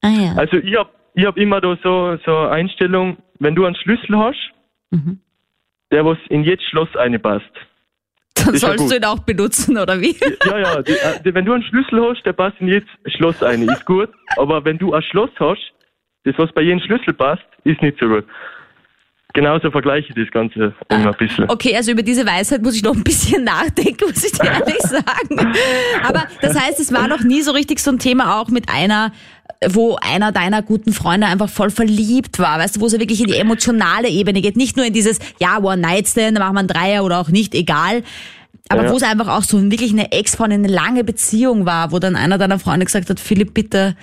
ah 0.01 0.09
ja. 0.09 0.33
also 0.35 0.57
ich 0.57 0.75
hab, 0.75 0.91
ich 1.15 1.25
hab 1.25 1.37
immer 1.37 1.61
da 1.61 1.77
so, 1.83 2.17
so 2.25 2.37
eine 2.37 2.49
Einstellung, 2.51 3.17
wenn 3.39 3.55
du 3.55 3.65
einen 3.65 3.75
Schlüssel 3.75 4.17
hast, 4.17 4.39
Mhm. 4.91 5.19
der 5.91 6.05
was 6.05 6.17
in 6.29 6.43
jedes 6.43 6.65
Schloss 6.65 6.89
reinpasst. 6.95 7.45
Dann 8.35 8.53
ja 8.53 8.59
sollst 8.59 8.79
gut. 8.79 8.91
du 8.91 8.95
ihn 8.97 9.05
auch 9.05 9.19
benutzen, 9.19 9.77
oder 9.77 9.99
wie? 10.01 10.15
Ja, 10.45 10.57
ja, 10.57 10.81
die, 10.81 10.91
äh, 10.93 11.21
die, 11.23 11.33
wenn 11.33 11.45
du 11.45 11.53
einen 11.53 11.63
Schlüssel 11.63 12.01
hast, 12.09 12.23
der 12.25 12.33
passt 12.33 12.55
in 12.59 12.67
jedes 12.67 12.89
Schloss 13.15 13.41
ein, 13.43 13.61
ist 13.63 13.85
gut. 13.85 14.09
Aber 14.37 14.63
wenn 14.65 14.77
du 14.77 14.93
ein 14.93 15.01
Schloss 15.03 15.29
hast, 15.39 15.61
das 16.23 16.33
was 16.37 16.51
bei 16.53 16.61
jedem 16.61 16.79
Schlüssel 16.81 17.13
passt, 17.13 17.43
ist 17.63 17.81
nicht 17.81 17.97
so 17.99 18.07
gut. 18.07 18.25
Genauso 19.33 19.71
vergleiche 19.71 20.09
ich 20.09 20.15
das 20.15 20.29
Ganze 20.31 20.73
immer 20.89 21.11
ein 21.11 21.17
bisschen. 21.17 21.49
Okay, 21.49 21.73
also 21.73 21.91
über 21.93 22.03
diese 22.03 22.25
Weisheit 22.25 22.61
muss 22.61 22.75
ich 22.75 22.83
noch 22.83 22.93
ein 22.95 23.03
bisschen 23.03 23.45
nachdenken, 23.45 24.05
muss 24.09 24.25
ich 24.25 24.33
dir 24.33 24.51
ehrlich 24.51 24.75
sagen. 24.79 25.53
Aber 26.03 26.27
das 26.41 26.59
heißt, 26.59 26.81
es 26.81 26.91
war 26.93 27.07
noch 27.07 27.21
nie 27.21 27.41
so 27.41 27.51
richtig 27.53 27.79
so 27.79 27.91
ein 27.91 27.99
Thema 27.99 28.41
auch 28.41 28.49
mit 28.49 28.67
einer, 28.67 29.13
wo 29.69 29.95
einer 30.01 30.31
deiner 30.31 30.61
guten 30.63 30.91
Freunde 30.91 31.27
einfach 31.27 31.49
voll 31.49 31.69
verliebt 31.69 32.39
war, 32.39 32.57
weißt 32.59 32.77
du, 32.77 32.81
wo 32.81 32.87
es 32.87 32.93
ja 32.93 32.99
wirklich 32.99 33.21
in 33.21 33.27
die 33.27 33.35
emotionale 33.37 34.09
Ebene 34.09 34.41
geht, 34.41 34.57
nicht 34.57 34.75
nur 34.75 34.85
in 34.85 34.93
dieses, 34.93 35.19
ja, 35.39 35.59
One-Night-Stand, 35.61 36.35
da 36.37 36.41
machen 36.41 36.55
wir 36.55 36.59
einen 36.59 36.67
Dreier 36.67 37.03
oder 37.03 37.19
auch 37.19 37.29
nicht, 37.29 37.53
egal. 37.53 38.01
Aber 38.69 38.85
Ja. 38.85 38.91
wo 38.91 38.97
es 38.97 39.03
einfach 39.03 39.27
auch 39.27 39.43
so 39.43 39.61
wirklich 39.69 39.91
eine 39.91 40.11
Ex-Freundin, 40.11 40.63
eine 40.63 40.73
lange 40.73 41.03
Beziehung 41.03 41.65
war, 41.65 41.91
wo 41.91 41.99
dann 41.99 42.15
einer 42.15 42.37
deiner 42.37 42.57
Freunde 42.57 42.85
gesagt 42.85 43.09
hat, 43.09 43.19
Philipp, 43.19 43.53
bitte, 43.53 43.95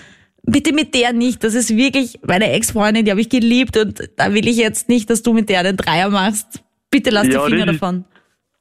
bitte 0.44 0.72
mit 0.72 0.94
der 0.94 1.12
nicht. 1.12 1.42
Das 1.42 1.54
ist 1.54 1.74
wirklich 1.76 2.20
meine 2.26 2.52
Ex-Freundin, 2.52 3.04
die 3.04 3.10
habe 3.10 3.20
ich 3.20 3.28
geliebt 3.28 3.76
und 3.76 4.00
da 4.16 4.32
will 4.34 4.46
ich 4.46 4.56
jetzt 4.58 4.88
nicht, 4.88 5.10
dass 5.10 5.22
du 5.22 5.32
mit 5.32 5.48
der 5.48 5.60
einen 5.60 5.76
Dreier 5.76 6.10
machst. 6.10 6.62
Bitte 6.90 7.10
lass 7.10 7.26
Ja, 7.26 7.44
die 7.44 7.50
Finger 7.52 7.66
davon. 7.66 8.04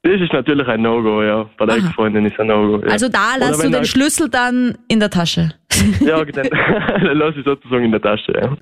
Das 0.03 0.21
ist 0.21 0.31
natürlich 0.31 0.67
ein 0.67 0.81
No-Go, 0.81 1.21
ja. 1.23 1.49
Bei 1.57 1.65
der. 1.65 1.77
Ex-Freundin 1.77 2.25
ist 2.25 2.39
ein 2.39 2.47
No-Go. 2.47 2.85
Ja. 2.85 2.91
Also 2.91 3.09
da 3.09 3.35
lässt 3.37 3.63
du 3.63 3.69
den 3.69 3.83
Schlüssel 3.85 4.29
dann 4.29 4.77
in 4.87 4.99
der 4.99 5.09
Tasche. 5.09 5.53
Ja, 6.01 6.23
dann, 6.23 6.49
dann 6.49 7.17
lass 7.17 7.35
ich 7.35 7.45
sozusagen 7.45 7.85
in 7.85 7.91
der 7.91 8.01
Tasche, 8.01 8.33
ja. 8.33 8.57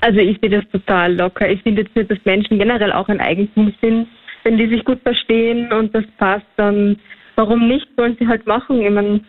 Also 0.00 0.18
ich 0.18 0.38
sehe 0.40 0.50
das 0.50 0.68
total 0.70 1.14
locker. 1.16 1.48
Ich 1.48 1.62
finde 1.62 1.82
jetzt 1.82 1.96
nicht, 1.96 2.10
dass 2.10 2.18
Menschen 2.24 2.58
generell 2.58 2.92
auch 2.92 3.08
ein 3.08 3.20
Eigentum 3.20 3.72
sind. 3.80 4.08
Wenn 4.44 4.58
die 4.58 4.68
sich 4.68 4.84
gut 4.84 5.00
verstehen 5.02 5.72
und 5.72 5.94
das 5.94 6.04
passt, 6.18 6.46
dann 6.56 6.96
warum 7.34 7.68
nicht? 7.68 7.86
Sollen 7.96 8.16
sie 8.18 8.26
halt 8.26 8.46
machen. 8.46 8.82
Ich 8.82 8.90
meine, 8.90 9.20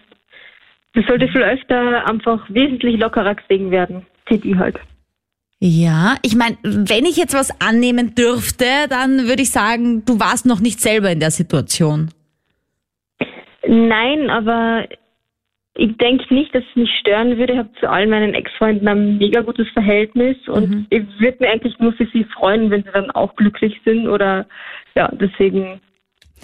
das 0.93 1.05
sollte 1.05 1.27
viel 1.29 1.41
öfter 1.41 2.07
einfach 2.07 2.45
wesentlich 2.49 2.99
lockerer 2.99 3.36
gesehen 3.36 3.71
werden. 3.71 4.05
Seht 4.29 4.45
ich 4.45 4.55
halt. 4.55 4.77
Ja, 5.60 6.15
ich 6.21 6.36
meine, 6.36 6.57
wenn 6.63 7.05
ich 7.05 7.17
jetzt 7.17 7.33
was 7.33 7.49
annehmen 7.62 8.13
dürfte, 8.13 8.65
dann 8.89 9.27
würde 9.27 9.41
ich 9.41 9.49
sagen, 9.49 10.05
du 10.05 10.19
warst 10.19 10.45
noch 10.45 10.60
nicht 10.60 10.79
selber 10.79 11.10
in 11.10 11.19
der 11.19 11.31
Situation. 11.31 12.10
Nein, 13.67 14.29
aber 14.29 14.86
ich 15.78 15.96
denke 15.98 16.34
nicht, 16.34 16.54
dass 16.54 16.63
es 16.70 16.76
mich 16.76 16.92
stören 17.00 17.38
würde. 17.38 17.54
Ich 17.54 17.60
habe 17.60 17.70
zu 17.80 17.90
all 17.90 18.08
meinen 18.08 18.34
Ex-Freunden 18.34 18.88
ein 18.88 19.18
mega 19.18 19.42
gutes 19.42 19.70
Verhältnis 19.70 20.36
und 20.48 20.88
ich 20.90 21.04
würde 21.20 21.38
mir 21.40 21.52
eigentlich 21.52 21.78
nur 21.80 21.94
für 21.94 22.08
sie 22.08 22.24
freuen, 22.24 22.72
wenn 22.72 22.84
sie 22.84 22.92
dann 22.92 23.12
auch 23.12 23.36
glücklich 23.36 23.80
sind 23.86 24.08
oder 24.08 24.46
ja, 24.96 25.10
deswegen 25.13 25.80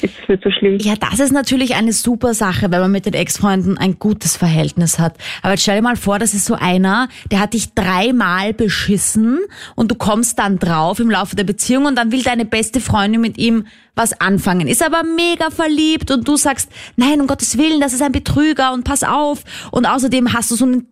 ist 0.01 0.13
es 0.27 0.27
nicht 0.27 0.57
schlimm. 0.57 0.77
Ja, 0.79 0.95
das 0.95 1.19
ist 1.19 1.31
natürlich 1.31 1.75
eine 1.75 1.93
super 1.93 2.33
Sache, 2.33 2.71
wenn 2.71 2.81
man 2.81 2.91
mit 2.91 3.05
den 3.05 3.13
Ex-Freunden 3.13 3.77
ein 3.77 3.99
gutes 3.99 4.35
Verhältnis 4.35 4.99
hat. 4.99 5.17
Aber 5.41 5.51
jetzt 5.51 5.61
stell 5.61 5.77
dir 5.77 5.81
mal 5.81 5.95
vor, 5.95 6.19
das 6.19 6.33
ist 6.33 6.45
so 6.45 6.55
einer, 6.55 7.07
der 7.31 7.39
hat 7.39 7.53
dich 7.53 7.73
dreimal 7.73 8.53
beschissen 8.53 9.39
und 9.75 9.91
du 9.91 9.95
kommst 9.95 10.39
dann 10.39 10.59
drauf 10.59 10.99
im 10.99 11.09
Laufe 11.09 11.35
der 11.35 11.43
Beziehung 11.43 11.85
und 11.85 11.95
dann 11.95 12.11
will 12.11 12.23
deine 12.23 12.45
beste 12.45 12.81
Freundin 12.81 13.21
mit 13.21 13.37
ihm 13.37 13.65
was 13.95 14.19
anfangen, 14.19 14.67
ist 14.67 14.83
aber 14.83 15.03
mega 15.03 15.51
verliebt 15.51 16.09
und 16.09 16.27
du 16.27 16.35
sagst, 16.35 16.71
nein, 16.95 17.21
um 17.21 17.27
Gottes 17.27 17.57
Willen, 17.57 17.79
das 17.79 17.93
ist 17.93 18.01
ein 18.01 18.11
Betrüger 18.11 18.73
und 18.73 18.83
pass 18.83 19.03
auf. 19.03 19.43
Und 19.71 19.85
außerdem 19.85 20.33
hast 20.33 20.49
du 20.49 20.55
so 20.55 20.65
einen, 20.65 20.87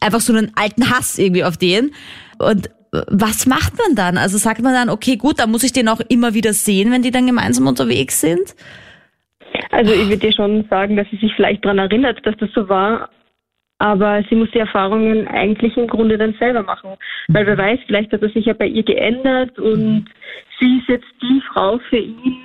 einfach 0.00 0.20
so 0.20 0.32
einen 0.32 0.52
alten 0.56 0.90
Hass 0.90 1.18
irgendwie 1.18 1.44
auf 1.44 1.58
den. 1.58 1.92
Und 2.38 2.70
was 2.92 3.46
macht 3.46 3.74
man 3.78 3.94
dann? 3.94 4.18
Also 4.18 4.38
sagt 4.38 4.62
man 4.62 4.74
dann, 4.74 4.90
okay, 4.90 5.16
gut, 5.16 5.38
dann 5.38 5.50
muss 5.50 5.64
ich 5.64 5.72
den 5.72 5.88
auch 5.88 6.00
immer 6.08 6.34
wieder 6.34 6.52
sehen, 6.52 6.92
wenn 6.92 7.02
die 7.02 7.10
dann 7.10 7.26
gemeinsam 7.26 7.66
unterwegs 7.66 8.20
sind? 8.20 8.54
Also 9.70 9.92
ich 9.92 10.08
würde 10.08 10.18
dir 10.18 10.32
schon 10.32 10.64
sagen, 10.68 10.96
dass 10.96 11.08
sie 11.10 11.16
sich 11.16 11.32
vielleicht 11.34 11.64
daran 11.64 11.78
erinnert, 11.78 12.24
dass 12.24 12.36
das 12.38 12.50
so 12.54 12.68
war, 12.68 13.08
aber 13.78 14.22
sie 14.28 14.36
muss 14.36 14.50
die 14.52 14.58
Erfahrungen 14.58 15.28
eigentlich 15.28 15.76
im 15.76 15.86
Grunde 15.86 16.16
dann 16.16 16.34
selber 16.38 16.62
machen. 16.62 16.90
Weil 17.28 17.46
wer 17.46 17.58
weiß, 17.58 17.80
vielleicht 17.86 18.12
hat 18.12 18.22
er 18.22 18.30
sich 18.30 18.46
ja 18.46 18.54
bei 18.54 18.66
ihr 18.66 18.82
geändert 18.82 19.58
und 19.58 20.06
sie 20.58 20.78
ist 20.78 20.88
jetzt 20.88 21.06
die 21.20 21.42
Frau 21.52 21.78
für 21.90 21.98
ihn. 21.98 22.38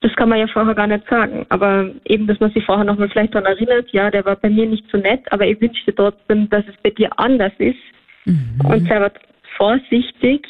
Das 0.00 0.14
kann 0.16 0.28
man 0.28 0.38
ja 0.38 0.46
vorher 0.48 0.74
gar 0.74 0.88
nicht 0.88 1.08
sagen. 1.08 1.46
Aber 1.48 1.90
eben, 2.06 2.26
dass 2.26 2.40
man 2.40 2.52
sich 2.52 2.64
vorher 2.64 2.84
nochmal 2.84 3.08
vielleicht 3.08 3.34
daran 3.34 3.46
erinnert, 3.46 3.90
ja, 3.92 4.10
der 4.10 4.24
war 4.24 4.36
bei 4.36 4.50
mir 4.50 4.66
nicht 4.66 4.84
so 4.90 4.98
nett, 4.98 5.20
aber 5.30 5.46
ich 5.46 5.60
wünsche 5.60 5.84
dir 5.84 5.94
trotzdem, 5.94 6.50
dass 6.50 6.64
es 6.68 6.74
bei 6.82 6.90
dir 6.90 7.08
anders 7.18 7.52
ist. 7.58 7.78
Und 8.24 8.88
sei 8.88 9.00
vorsichtig. 9.56 10.46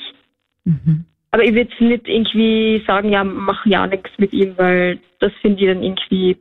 Aber 1.30 1.44
ich 1.44 1.54
würde 1.54 1.70
nicht 1.84 2.08
irgendwie 2.08 2.82
sagen, 2.86 3.10
ja, 3.10 3.24
mach 3.24 3.64
ja 3.66 3.86
nichts 3.86 4.10
mit 4.18 4.32
ihm, 4.32 4.54
weil 4.56 4.98
das 5.18 5.32
finde 5.40 5.62
ich 5.62 5.68
dann 5.68 5.82
irgendwie 5.82 6.36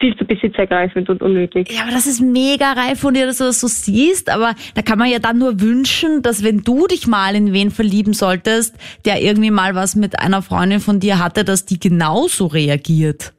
viel 0.00 0.16
zu 0.16 0.24
besitzergreifend 0.24 1.08
und 1.08 1.22
unnötig. 1.22 1.70
Ja, 1.70 1.82
aber 1.82 1.92
das 1.92 2.06
ist 2.06 2.20
mega 2.20 2.72
reif 2.72 3.00
von 3.00 3.14
dir, 3.14 3.26
dass 3.26 3.38
du 3.38 3.44
das 3.44 3.60
so 3.60 3.68
siehst. 3.68 4.28
Aber 4.28 4.54
da 4.74 4.82
kann 4.82 4.98
man 4.98 5.08
ja 5.08 5.18
dann 5.18 5.38
nur 5.38 5.60
wünschen, 5.60 6.22
dass 6.22 6.44
wenn 6.44 6.62
du 6.62 6.86
dich 6.86 7.06
mal 7.06 7.34
in 7.34 7.52
wen 7.52 7.70
verlieben 7.70 8.12
solltest, 8.12 8.76
der 9.06 9.22
irgendwie 9.22 9.50
mal 9.50 9.74
was 9.74 9.96
mit 9.96 10.18
einer 10.18 10.42
Freundin 10.42 10.80
von 10.80 11.00
dir 11.00 11.22
hatte, 11.24 11.44
dass 11.44 11.64
die 11.64 11.78
genauso 11.78 12.46
reagiert. 12.46 13.32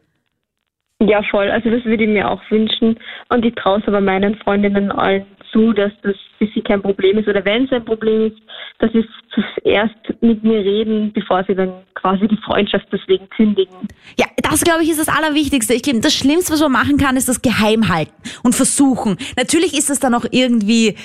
Ja, 1.01 1.21
voll. 1.29 1.51
Also 1.51 1.69
das 1.69 1.83
würde 1.85 2.05
ich 2.05 2.09
mir 2.09 2.29
auch 2.29 2.41
wünschen. 2.49 2.97
Und 3.29 3.45
ich 3.45 3.53
traue 3.55 3.79
es 3.79 3.88
aber 3.88 4.01
meinen 4.01 4.35
Freundinnen 4.35 4.91
allen 4.91 5.25
zu, 5.56 5.72
dass 5.72 5.91
das 6.04 6.15
für 6.38 6.48
sie 6.54 6.62
kein 6.62 6.82
Problem 6.82 7.18
ist. 7.18 7.28
Oder 7.28 7.46
wenn 7.46 7.63
es 7.65 7.72
ein 7.72 7.86
Problem 7.86 8.28
ist, 8.28 8.38
dass 8.80 8.91
sie 8.91 9.06
zuerst 9.34 9.96
mit 10.22 10.44
mir 10.44 10.60
reden, 10.60 11.13
bevor 11.13 11.44
sie 11.48 11.56
dann 11.56 11.72
quasi 11.94 12.28
die 12.28 12.38
Freundschaft 12.46 12.86
deswegen 12.91 13.30
kündigen. 13.30 13.88
Ja, 14.20 14.26
das 14.38 14.63
glaube 14.63 14.84
ich 14.84 14.89
ist 14.89 15.00
das 15.00 15.08
Allerwichtigste. 15.08 15.74
Ich 15.74 15.82
glaube, 15.82 16.02
das 16.02 16.13
Schlimmste, 16.13 16.54
was 16.54 16.62
man 16.62 16.74
machen 16.74 16.98
kann, 16.98 17.15
ist 17.15 17.30
das 17.30 17.41
geheim 17.41 17.88
halten 17.88 18.13
und 18.44 18.54
versuchen. 18.54 19.18
Natürlich 19.38 19.78
ist 19.78 19.89
es 19.89 20.00
dann 20.00 20.13
auch 20.13 20.26
irgendwie 20.30 20.96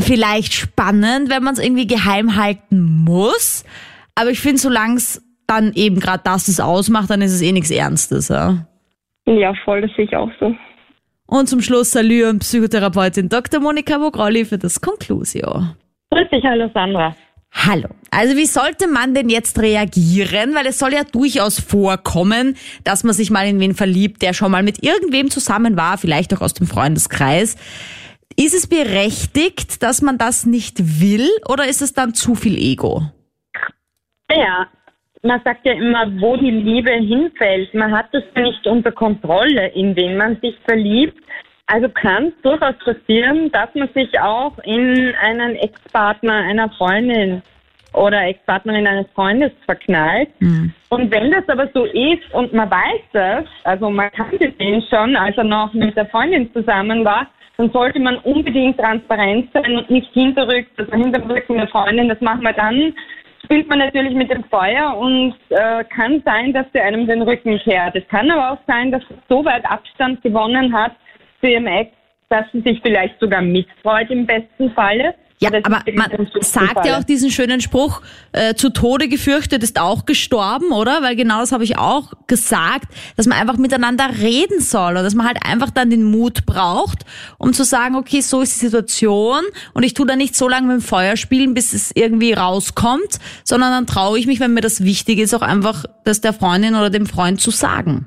vielleicht 0.00 0.54
spannend, 0.54 1.30
wenn 1.30 1.42
man 1.42 1.54
es 1.54 1.62
irgendwie 1.62 1.86
geheim 1.86 2.36
halten 2.36 3.04
muss. 3.04 3.64
Aber 4.14 4.30
ich 4.30 4.40
finde, 4.40 4.58
solange 4.58 4.96
es 4.96 5.22
dann 5.46 5.72
eben 5.74 6.00
gerade 6.00 6.22
das 6.24 6.48
es 6.48 6.60
ausmacht, 6.60 7.10
dann 7.10 7.20
ist 7.20 7.32
es 7.32 7.42
eh 7.42 7.52
nichts 7.52 7.70
Ernstes. 7.70 8.28
Ja? 8.28 8.66
Ja, 9.26 9.52
voll, 9.64 9.82
das 9.82 9.90
sehe 9.96 10.06
ich 10.06 10.16
auch 10.16 10.30
so. 10.40 10.54
Und 11.32 11.48
zum 11.48 11.62
Schluss 11.62 11.92
Salü 11.92 12.28
und 12.28 12.40
Psychotherapeutin 12.40 13.30
Dr. 13.30 13.58
Monika 13.58 13.98
Vogrolli 13.98 14.44
für 14.44 14.58
das 14.58 14.82
Conclusio. 14.82 15.64
Grüß 16.10 16.28
dich, 16.30 16.44
hallo 16.44 16.70
Sandra. 16.74 17.16
Hallo. 17.50 17.88
Also 18.10 18.36
wie 18.36 18.44
sollte 18.44 18.86
man 18.86 19.14
denn 19.14 19.30
jetzt 19.30 19.58
reagieren? 19.58 20.54
Weil 20.54 20.66
es 20.66 20.78
soll 20.78 20.92
ja 20.92 21.04
durchaus 21.04 21.58
vorkommen, 21.58 22.58
dass 22.84 23.02
man 23.02 23.14
sich 23.14 23.30
mal 23.30 23.46
in 23.46 23.58
wen 23.60 23.74
verliebt, 23.74 24.20
der 24.20 24.34
schon 24.34 24.50
mal 24.50 24.62
mit 24.62 24.84
irgendwem 24.84 25.30
zusammen 25.30 25.74
war, 25.74 25.96
vielleicht 25.96 26.34
auch 26.34 26.42
aus 26.42 26.52
dem 26.52 26.66
Freundeskreis. 26.66 27.56
Ist 28.36 28.52
es 28.52 28.66
berechtigt, 28.66 29.82
dass 29.82 30.02
man 30.02 30.18
das 30.18 30.44
nicht 30.44 31.00
will 31.00 31.30
oder 31.48 31.66
ist 31.66 31.80
es 31.80 31.94
dann 31.94 32.12
zu 32.12 32.34
viel 32.34 32.58
Ego? 32.58 33.10
Ja, 34.30 34.68
man 35.22 35.40
sagt 35.44 35.64
ja 35.64 35.72
immer, 35.72 36.06
wo 36.20 36.36
die 36.36 36.50
Liebe 36.50 36.92
hinfällt. 36.92 37.72
Man 37.74 37.96
hat 37.96 38.06
das 38.12 38.24
nicht 38.36 38.66
unter 38.66 38.90
Kontrolle, 38.90 39.68
in 39.68 39.94
wen 39.94 40.16
man 40.16 40.36
sich 40.40 40.56
verliebt. 40.66 41.18
Also 41.66 41.88
kann 41.88 42.26
es 42.26 42.42
durchaus 42.42 42.76
passieren, 42.84 43.50
dass 43.52 43.72
man 43.74 43.88
sich 43.94 44.20
auch 44.20 44.58
in 44.64 45.14
einen 45.22 45.54
Ex-Partner 45.56 46.34
einer 46.34 46.68
Freundin 46.70 47.40
oder 47.94 48.26
Ex-Partnerin 48.26 48.86
eines 48.86 49.06
Freundes 49.14 49.52
verknallt. 49.64 50.28
Mhm. 50.40 50.72
Und 50.88 51.10
wenn 51.12 51.30
das 51.30 51.48
aber 51.48 51.68
so 51.72 51.84
ist 51.84 52.34
und 52.34 52.52
man 52.52 52.70
weiß 52.70 53.02
das, 53.12 53.44
also 53.64 53.90
man 53.90 54.10
kannte 54.12 54.50
den 54.50 54.82
schon, 54.90 55.14
als 55.14 55.36
er 55.36 55.44
noch 55.44 55.72
mit 55.72 55.96
der 55.96 56.06
Freundin 56.06 56.52
zusammen 56.52 57.04
war, 57.04 57.28
dann 57.58 57.70
sollte 57.70 58.00
man 58.00 58.16
unbedingt 58.18 58.78
transparent 58.78 59.48
sein 59.52 59.76
und 59.76 59.88
nicht 59.88 60.12
hinterrückt, 60.12 60.70
also 60.78 60.92
hinter 60.92 61.20
dem 61.20 61.30
Rücken 61.30 61.58
der 61.58 61.68
Freundin, 61.68 62.08
das 62.08 62.20
machen 62.20 62.42
wir 62.42 62.54
dann, 62.54 62.94
spielt 63.44 63.68
man 63.68 63.78
natürlich 63.78 64.14
mit 64.14 64.30
dem 64.30 64.44
Feuer 64.44 64.96
und 64.96 65.34
äh, 65.50 65.84
kann 65.84 66.22
sein, 66.24 66.52
dass 66.52 66.70
der 66.72 66.84
einem 66.84 67.06
den 67.06 67.22
Rücken 67.22 67.58
kehrt. 67.58 67.96
Es 67.96 68.06
kann 68.08 68.30
aber 68.30 68.52
auch 68.52 68.58
sein, 68.66 68.90
dass 68.90 69.02
er 69.10 69.16
so 69.28 69.44
weit 69.44 69.64
Abstand 69.66 70.22
gewonnen 70.22 70.72
hat 70.72 70.92
zu 71.40 71.48
ihrem 71.48 71.66
Ex, 71.66 71.90
dass 72.28 72.44
sie 72.52 72.60
sich 72.60 72.80
vielleicht 72.82 73.18
sogar 73.20 73.42
mitfreut 73.42 74.10
im 74.10 74.26
besten 74.26 74.70
Falle. 74.72 75.14
Ja, 75.42 75.50
aber 75.64 75.82
man 75.92 76.10
sagt 76.40 76.86
ja 76.86 76.98
auch 76.98 77.02
diesen 77.02 77.28
schönen 77.28 77.60
Spruch, 77.60 78.00
äh, 78.30 78.54
zu 78.54 78.70
Tode 78.70 79.08
gefürchtet 79.08 79.64
ist 79.64 79.80
auch 79.80 80.06
gestorben, 80.06 80.70
oder? 80.70 81.02
Weil 81.02 81.16
genau 81.16 81.40
das 81.40 81.50
habe 81.50 81.64
ich 81.64 81.76
auch 81.78 82.12
gesagt, 82.28 82.86
dass 83.16 83.26
man 83.26 83.38
einfach 83.38 83.56
miteinander 83.56 84.08
reden 84.20 84.60
soll 84.60 84.96
und 84.96 85.02
dass 85.02 85.16
man 85.16 85.26
halt 85.26 85.38
einfach 85.44 85.70
dann 85.70 85.90
den 85.90 86.04
Mut 86.04 86.46
braucht, 86.46 87.04
um 87.38 87.52
zu 87.52 87.64
sagen, 87.64 87.96
okay, 87.96 88.20
so 88.20 88.40
ist 88.40 88.54
die 88.54 88.66
Situation 88.66 89.42
und 89.74 89.82
ich 89.82 89.94
tue 89.94 90.06
da 90.06 90.14
nicht 90.14 90.36
so 90.36 90.48
lange 90.48 90.68
mit 90.68 90.76
dem 90.76 90.82
Feuer 90.82 91.16
spielen, 91.16 91.54
bis 91.54 91.72
es 91.72 91.90
irgendwie 91.92 92.34
rauskommt, 92.34 93.18
sondern 93.42 93.72
dann 93.72 93.86
traue 93.88 94.20
ich 94.20 94.28
mich, 94.28 94.38
wenn 94.38 94.54
mir 94.54 94.60
das 94.60 94.84
wichtig 94.84 95.18
ist, 95.18 95.34
auch 95.34 95.42
einfach 95.42 95.86
das 96.04 96.20
der 96.20 96.32
Freundin 96.32 96.76
oder 96.76 96.88
dem 96.88 97.06
Freund 97.06 97.40
zu 97.40 97.50
sagen. 97.50 98.06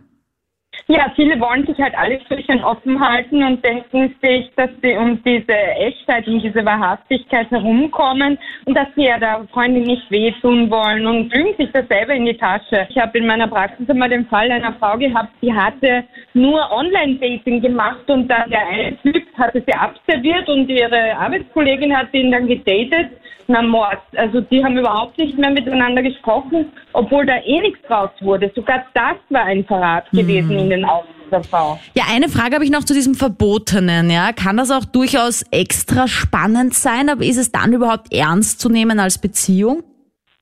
Ja, 0.87 1.11
viele 1.15 1.39
wollen 1.39 1.65
sich 1.65 1.79
halt 1.79 1.97
alle 1.97 2.19
Türchen 2.25 2.63
offen 2.63 2.99
halten 2.99 3.43
und 3.43 3.65
denken 3.65 4.13
sich, 4.21 4.51
dass 4.55 4.69
sie 4.83 4.95
um 4.95 5.19
diese 5.23 5.51
Echtheit 5.51 6.27
und 6.27 6.43
diese 6.43 6.63
Wahrhaftigkeit 6.63 7.49
herumkommen 7.49 8.37
und 8.65 8.77
dass 8.77 8.89
sie 8.95 9.05
ja 9.05 9.17
der 9.17 9.47
Freundin 9.51 9.81
nicht 9.81 10.11
wehtun 10.11 10.69
wollen 10.69 11.07
und 11.07 11.33
lügen 11.33 11.57
sich 11.57 11.71
das 11.71 11.87
selber 11.87 12.13
in 12.13 12.27
die 12.27 12.37
Tasche. 12.37 12.85
Ich 12.89 12.97
habe 12.99 13.17
in 13.17 13.25
meiner 13.25 13.47
Praxis 13.47 13.89
einmal 13.89 14.09
den 14.09 14.27
Fall 14.27 14.51
einer 14.51 14.73
Frau 14.73 14.95
gehabt, 14.95 15.31
die 15.41 15.51
hatte 15.51 16.03
nur 16.35 16.71
Online-Dating 16.71 17.61
gemacht 17.61 18.07
und 18.07 18.27
dann 18.27 18.47
der 18.51 18.67
eine 18.67 18.95
Typ 19.01 19.25
hatte 19.39 19.63
sie 19.65 19.73
abserviert 19.73 20.47
und 20.49 20.69
ihre 20.69 21.17
Arbeitskollegin 21.17 21.97
hat 21.97 22.13
ihn 22.13 22.31
dann 22.31 22.45
gedatet 22.45 23.09
na 23.47 23.61
Mord. 23.61 23.99
Also 24.15 24.41
die 24.41 24.63
haben 24.63 24.77
überhaupt 24.77 25.17
nicht 25.17 25.37
mehr 25.37 25.51
miteinander 25.51 26.01
gesprochen, 26.01 26.71
obwohl 26.93 27.25
da 27.25 27.37
eh 27.43 27.61
nichts 27.61 27.79
draus 27.87 28.09
wurde. 28.21 28.51
Sogar 28.55 28.85
das 28.93 29.17
war 29.29 29.43
ein 29.43 29.65
Verrat 29.65 30.11
mhm. 30.11 30.17
gewesen 30.17 30.59
in 30.59 30.69
den 30.69 30.85
Augen 30.85 31.07
der 31.31 31.43
Frau. 31.43 31.79
Ja, 31.95 32.03
eine 32.11 32.29
Frage 32.29 32.55
habe 32.55 32.63
ich 32.63 32.71
noch 32.71 32.83
zu 32.83 32.93
diesem 32.93 33.15
Verbotenen. 33.15 34.09
Ja, 34.09 34.31
kann 34.31 34.57
das 34.57 34.71
auch 34.71 34.85
durchaus 34.85 35.43
extra 35.51 36.07
spannend 36.07 36.73
sein, 36.73 37.09
aber 37.09 37.23
ist 37.23 37.37
es 37.37 37.51
dann 37.51 37.73
überhaupt 37.73 38.13
ernst 38.13 38.59
zu 38.59 38.69
nehmen 38.69 38.99
als 38.99 39.19
Beziehung? 39.19 39.83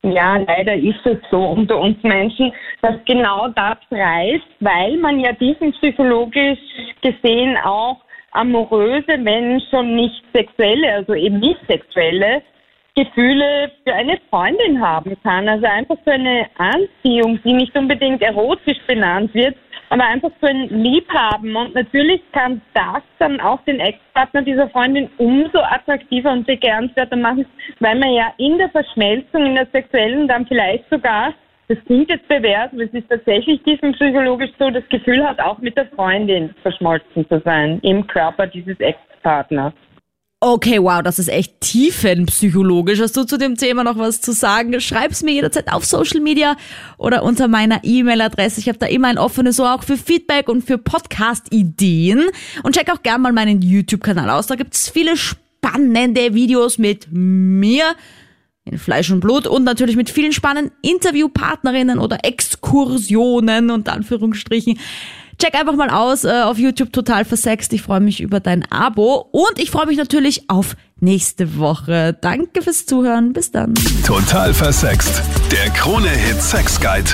Ja, 0.06 0.36
leider 0.36 0.76
ist 0.76 1.06
es 1.06 1.18
so 1.32 1.38
unter 1.38 1.80
uns 1.80 2.02
Menschen, 2.04 2.52
dass 2.82 2.96
genau 3.06 3.48
das 3.56 3.78
reißt, 3.90 4.44
weil 4.60 4.98
man 4.98 5.20
ja 5.22 5.32
diesen 5.32 5.72
psychologisch 5.74 6.60
gesehen 7.02 7.56
auch 7.64 8.02
amoröse, 8.32 9.20
wenn 9.24 9.62
schon 9.72 9.96
nicht 9.96 10.22
sexuelle, 10.34 10.92
also 10.94 11.14
eben 11.14 11.40
nicht 11.40 11.60
sexuelle 11.68 12.42
Gefühle 12.96 13.72
für 13.84 13.94
eine 13.94 14.20
Freundin 14.30 14.80
haben 14.80 15.18
kann. 15.24 15.50
Also 15.50 15.66
einfach 15.66 15.98
so 16.06 16.12
eine 16.12 16.48
Anziehung, 16.58 17.40
die 17.44 17.54
nicht 17.54 17.76
unbedingt 17.76 18.22
erotisch 18.22 18.78
benannt 18.86 19.34
wird, 19.34 19.56
aber 19.90 20.06
einfach 20.06 20.30
so 20.40 20.48
ein 20.48 20.70
Liebhaben. 20.70 21.56
Und 21.56 21.74
natürlich 21.74 22.22
kann 22.32 22.62
das 22.74 23.02
dann 23.18 23.42
auch 23.42 23.62
den 23.66 23.80
Ex-Partner 23.80 24.44
dieser 24.44 24.70
Freundin 24.70 25.10
umso 25.18 25.60
attraktiver 25.60 26.32
und 26.32 26.46
begehrenswerter 26.46 27.16
machen, 27.16 27.48
weil 27.80 27.98
man 27.98 28.14
ja 28.14 28.32
in 28.38 28.60
der 28.60 28.70
Verschmelzung, 28.70 29.48
in 29.48 29.56
der 29.56 29.68
sexuellen 29.72 30.28
dann 30.28 30.46
vielleicht 30.46 30.88
sogar, 30.92 31.34
das 31.70 31.78
klingt 31.86 32.10
jetzt 32.12 32.28
bewährt, 32.28 32.74
aber 32.74 32.84
es 32.84 32.94
ist 32.94 33.10
tatsächlich 33.10 33.64
diesem 33.64 33.94
psychologisch 33.94 34.52
so, 34.60 34.70
das 34.70 34.88
Gefühl 34.90 35.28
hat, 35.28 35.40
auch 35.40 35.58
mit 35.60 35.76
der 35.78 35.88
Freundin 35.88 36.54
verschmolzen 36.62 37.28
zu 37.28 37.42
sein 37.44 37.80
im 37.82 38.06
Körper 38.06 38.46
dieses 38.46 38.80
Ex-Partners. 38.80 39.74
Okay, 40.46 40.78
wow, 40.84 41.02
das 41.02 41.20
ist 41.20 41.30
echt 41.30 41.62
tiefenpsychologisch. 41.62 43.00
Hast 43.00 43.16
du 43.16 43.24
zu 43.24 43.38
dem 43.38 43.56
Thema 43.56 43.86
noch 43.86 43.98
was 43.98 44.20
zu 44.20 44.34
sagen? 44.34 44.78
Schreib's 44.82 45.24
mir 45.24 45.32
jederzeit 45.32 45.72
auf 45.72 45.86
Social 45.86 46.20
Media 46.20 46.58
oder 46.98 47.24
unter 47.24 47.48
meiner 47.48 47.80
E-Mail-Adresse. 47.82 48.60
Ich 48.60 48.68
habe 48.68 48.78
da 48.78 48.88
immer 48.88 49.08
ein 49.08 49.18
offenes 49.18 49.58
Ohr 49.62 49.74
auch 49.74 49.84
für 49.86 49.96
Feedback 49.96 50.50
und 50.50 50.66
für 50.66 50.78
Podcast-Ideen. 50.78 52.26
Und 52.62 52.76
check 52.76 52.92
auch 52.92 53.02
gerne 53.04 53.20
mal 53.20 53.32
meinen 53.32 53.62
YouTube-Kanal 53.62 54.30
aus. 54.32 54.48
Da 54.48 54.56
gibt's 54.56 54.90
viele 54.90 55.16
spannende 55.16 56.34
Videos 56.34 56.78
mit 56.78 57.08
mir 57.10 57.96
in 58.66 58.78
Fleisch 58.78 59.12
und 59.12 59.22
Blut 59.22 59.48
und 59.48 59.64
natürlich 59.64 59.96
mit 59.96 60.10
vielen 60.10 60.34
spannenden 60.34 60.74
Interviewpartnerinnen 60.82 62.00
oder 62.00 62.18
Exkursionen 62.26 63.72
und 63.72 63.88
Anführungsstrichen. 63.88 64.78
Check 65.40 65.56
einfach 65.56 65.76
mal 65.76 65.90
aus 65.90 66.24
äh, 66.24 66.42
auf 66.44 66.58
YouTube 66.58 66.94
total 66.94 67.26
versext. 67.26 67.74
Ich 67.74 67.82
freue 67.82 68.00
mich 68.00 68.22
über 68.22 68.40
dein 68.40 68.70
Abo 68.72 69.28
und 69.32 69.58
ich 69.58 69.72
freue 69.72 69.88
mich 69.88 69.98
natürlich 69.98 70.50
auf 70.50 70.76
nächste 71.00 71.58
Woche. 71.58 72.18
Danke 72.20 72.62
fürs 72.62 72.86
Zuhören. 72.86 73.34
Bis 73.34 73.52
dann. 73.52 73.74
Total 74.06 74.54
versext. 74.54 75.22
Der 75.52 75.70
Krone 75.72 76.10
Hit 76.10 76.42
Sex 76.42 76.80
Guide. 76.80 77.12